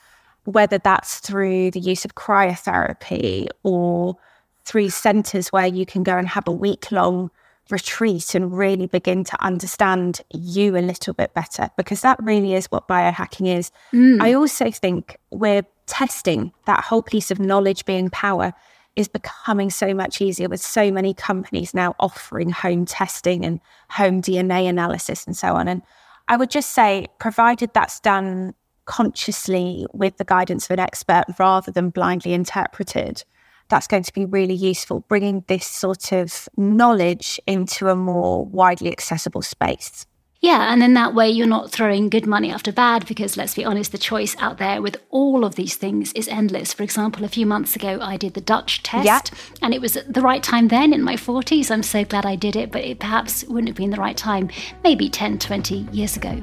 whether 0.44 0.78
that's 0.78 1.20
through 1.20 1.72
the 1.72 1.80
use 1.80 2.06
of 2.06 2.16
cryotherapy 2.16 3.48
or 3.64 4.18
through 4.66 4.90
centers 4.90 5.50
where 5.50 5.68
you 5.68 5.86
can 5.86 6.04
go 6.04 6.18
and 6.18 6.28
have 6.28 6.48
a 6.48 6.52
week 6.52 6.92
long 6.92 7.32
retreat 7.70 8.36
and 8.36 8.58
really 8.58 8.88
begin 8.88 9.24
to 9.24 9.44
understand 9.44 10.22
you 10.34 10.76
a 10.76 10.80
little 10.80 11.14
bit 11.14 11.34
better 11.34 11.70
because 11.78 12.02
that 12.02 12.22
really 12.22 12.54
is 12.54 12.68
what 12.68 12.88
biohacking 12.88 13.58
is. 13.58 13.72
Mm. 13.94 14.22
I 14.22 14.34
also 14.34 14.72
think 14.72 15.18
we're 15.32 15.64
testing 15.86 16.52
that 16.66 16.84
whole 16.84 17.02
piece 17.02 17.32
of 17.32 17.40
knowledge 17.40 17.86
being 17.86 18.10
power 18.10 18.54
is 18.96 19.08
becoming 19.08 19.70
so 19.70 19.94
much 19.94 20.22
easier 20.22 20.50
with 20.50 20.62
so 20.62 20.92
many 20.92 21.14
companies 21.14 21.74
now 21.74 21.96
offering 22.00 22.50
home 22.50 22.86
testing 22.86 23.46
and 23.46 23.60
home 23.90 24.22
DNA 24.22 24.68
analysis 24.68 25.26
and 25.26 25.36
so 25.36 25.56
on. 25.56 25.68
And 25.68 25.82
I 26.28 26.36
would 26.36 26.50
just 26.50 26.72
say, 26.72 27.08
provided 27.20 27.74
that's 27.74 28.00
done 28.00 28.54
consciously 28.86 29.86
with 29.94 30.18
the 30.18 30.26
guidance 30.26 30.66
of 30.66 30.72
an 30.72 30.80
expert 30.80 31.26
rather 31.40 31.72
than 31.72 31.90
blindly 31.90 32.34
interpreted, 32.34 33.24
that's 33.72 33.88
going 33.88 34.04
to 34.04 34.14
be 34.14 34.26
really 34.26 34.54
useful, 34.54 35.00
bringing 35.08 35.44
this 35.48 35.66
sort 35.66 36.12
of 36.12 36.48
knowledge 36.58 37.40
into 37.48 37.88
a 37.88 37.96
more 37.96 38.46
widely 38.46 38.92
accessible 38.92 39.42
space. 39.42 40.06
Yeah, 40.42 40.74
and 40.74 40.82
in 40.82 40.96
that 40.96 41.14
way, 41.14 41.30
you're 41.30 41.46
not 41.46 41.72
throwing 41.72 42.10
good 42.10 42.26
money 42.26 42.52
after 42.52 42.72
bad 42.72 43.06
because 43.06 43.38
let's 43.38 43.54
be 43.54 43.64
honest, 43.64 43.92
the 43.92 44.00
choice 44.00 44.36
out 44.40 44.58
there 44.58 44.82
with 44.82 44.98
all 45.12 45.46
of 45.46 45.54
these 45.54 45.76
things 45.76 46.12
is 46.14 46.28
endless. 46.28 46.74
For 46.74 46.82
example, 46.82 47.24
a 47.24 47.28
few 47.28 47.46
months 47.46 47.76
ago, 47.76 48.00
I 48.02 48.18
did 48.18 48.34
the 48.34 48.42
Dutch 48.42 48.82
test 48.82 49.06
yeah. 49.06 49.22
and 49.62 49.72
it 49.72 49.82
was 49.82 49.94
the 49.94 50.22
right 50.22 50.42
time 50.42 50.70
then 50.70 50.94
in 50.94 51.04
my 51.04 51.16
40s. 51.16 51.70
I'm 51.70 51.84
so 51.84 52.04
glad 52.04 52.26
I 52.26 52.36
did 52.36 52.56
it, 52.56 52.72
but 52.72 52.84
it 52.84 53.00
perhaps 53.00 53.44
wouldn't 53.44 53.70
have 53.70 53.78
been 53.78 53.92
the 53.92 53.98
right 53.98 54.18
time 54.18 54.50
maybe 54.84 55.10
10, 55.10 55.38
20 55.38 55.88
years 55.92 56.18
ago. 56.18 56.42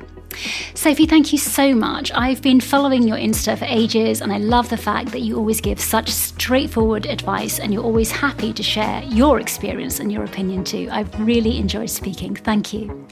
Sophie, 0.74 1.06
thank 1.06 1.32
you 1.32 1.38
so 1.38 1.74
much. 1.74 2.12
I've 2.14 2.42
been 2.42 2.60
following 2.60 3.02
your 3.06 3.16
Insta 3.16 3.58
for 3.58 3.64
ages, 3.64 4.20
and 4.20 4.32
I 4.32 4.38
love 4.38 4.68
the 4.68 4.76
fact 4.76 5.12
that 5.12 5.20
you 5.20 5.36
always 5.36 5.60
give 5.60 5.80
such 5.80 6.10
straightforward 6.10 7.06
advice 7.06 7.58
and 7.58 7.72
you're 7.72 7.84
always 7.84 8.10
happy 8.10 8.52
to 8.52 8.62
share 8.62 9.02
your 9.04 9.40
experience 9.40 10.00
and 10.00 10.12
your 10.12 10.24
opinion 10.24 10.64
too. 10.64 10.88
I've 10.90 11.12
really 11.20 11.58
enjoyed 11.58 11.90
speaking. 11.90 12.36
Thank 12.36 12.72
you. 12.72 13.06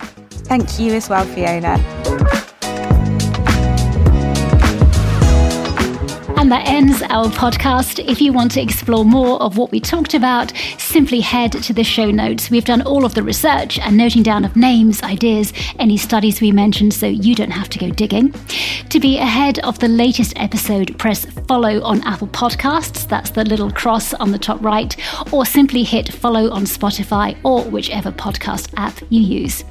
Thank 0.48 0.78
you 0.78 0.94
as 0.94 1.08
well, 1.08 1.24
Fiona. 1.24 2.44
And 6.46 6.52
that 6.52 6.68
ends 6.68 7.02
our 7.02 7.26
podcast. 7.26 7.98
If 8.09 8.20
you 8.20 8.32
want 8.32 8.52
to 8.52 8.62
explore 8.62 9.04
more 9.04 9.42
of 9.42 9.59
what 9.59 9.72
we 9.72 9.80
talked 9.80 10.14
about, 10.14 10.52
simply 10.78 11.18
head 11.18 11.50
to 11.50 11.72
the 11.72 11.82
show 11.82 12.09
notes. 12.12 12.50
We've 12.50 12.64
done 12.64 12.82
all 12.82 13.04
of 13.04 13.14
the 13.14 13.24
research 13.24 13.80
and 13.80 13.96
noting 13.96 14.22
down 14.22 14.44
of 14.44 14.54
names, 14.54 15.02
ideas, 15.02 15.52
any 15.80 15.96
studies 15.96 16.40
we 16.40 16.52
mentioned, 16.52 16.94
so 16.94 17.06
you 17.06 17.35
don't 17.35 17.50
have 17.50 17.68
to 17.70 17.80
go 17.80 17.90
digging. 17.90 18.32
To 18.90 19.00
be 19.00 19.18
ahead 19.18 19.59
of 19.64 19.80
the 19.80 19.88
latest 19.88 20.35
episode, 20.37 20.96
press 20.98 21.24
follow 21.48 21.82
on 21.82 22.00
Apple 22.04 22.28
Podcasts. 22.28 23.09
That's 23.09 23.30
the 23.30 23.44
little 23.44 23.72
cross 23.72 24.14
on 24.14 24.30
the 24.30 24.38
top 24.38 24.62
right, 24.62 24.96
or 25.32 25.44
simply 25.44 25.82
hit 25.82 26.12
follow 26.12 26.48
on 26.50 26.62
Spotify 26.62 27.37
or 27.42 27.64
whichever 27.64 28.12
podcast 28.12 28.72
app 28.76 29.00
you 29.11 29.20
use. 29.20 29.64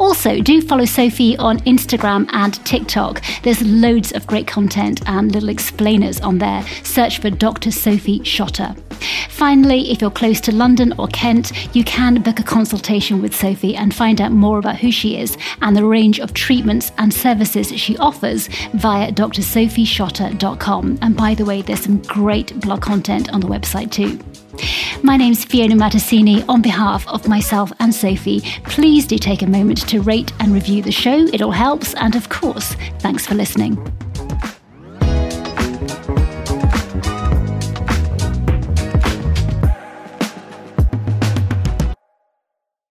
Also, 0.00 0.40
do 0.40 0.60
follow 0.60 0.84
Sophie 0.84 1.36
on 1.36 1.58
Instagram 1.60 2.28
and 2.32 2.54
TikTok. 2.66 3.22
There's 3.42 3.62
loads 3.62 4.10
of 4.12 4.26
great 4.26 4.48
content 4.48 5.02
and 5.06 5.32
little 5.32 5.48
explainers 5.48 6.15
on 6.20 6.38
there. 6.38 6.62
Search 6.82 7.20
for 7.20 7.30
Dr. 7.30 7.70
Sophie 7.70 8.22
Shotter. 8.24 8.74
Finally, 9.28 9.90
if 9.90 10.00
you're 10.00 10.10
close 10.10 10.40
to 10.40 10.54
London 10.54 10.94
or 10.98 11.08
Kent, 11.08 11.52
you 11.74 11.84
can 11.84 12.22
book 12.22 12.40
a 12.40 12.42
consultation 12.42 13.20
with 13.20 13.34
Sophie 13.36 13.76
and 13.76 13.94
find 13.94 14.20
out 14.20 14.32
more 14.32 14.58
about 14.58 14.76
who 14.76 14.90
she 14.90 15.18
is 15.18 15.36
and 15.60 15.76
the 15.76 15.84
range 15.84 16.18
of 16.20 16.32
treatments 16.32 16.90
and 16.98 17.12
services 17.12 17.68
she 17.78 17.96
offers 17.98 18.48
via 18.74 19.12
drsophieshotter.com. 19.12 20.98
And 21.02 21.16
by 21.16 21.34
the 21.34 21.44
way, 21.44 21.62
there's 21.62 21.80
some 21.80 22.00
great 22.02 22.58
blog 22.60 22.80
content 22.80 23.32
on 23.32 23.40
the 23.40 23.48
website 23.48 23.92
too. 23.92 24.18
My 25.02 25.16
name's 25.16 25.44
Fiona 25.44 25.74
Mattasini. 25.74 26.48
On 26.48 26.62
behalf 26.62 27.06
of 27.08 27.28
myself 27.28 27.72
and 27.78 27.94
Sophie, 27.94 28.40
please 28.64 29.06
do 29.06 29.18
take 29.18 29.42
a 29.42 29.46
moment 29.46 29.86
to 29.88 30.00
rate 30.00 30.32
and 30.40 30.52
review 30.52 30.82
the 30.82 30.92
show. 30.92 31.26
It 31.26 31.42
all 31.42 31.50
helps. 31.50 31.94
And 31.94 32.16
of 32.16 32.28
course, 32.28 32.74
thanks 33.00 33.26
for 33.26 33.34
listening. 33.34 33.76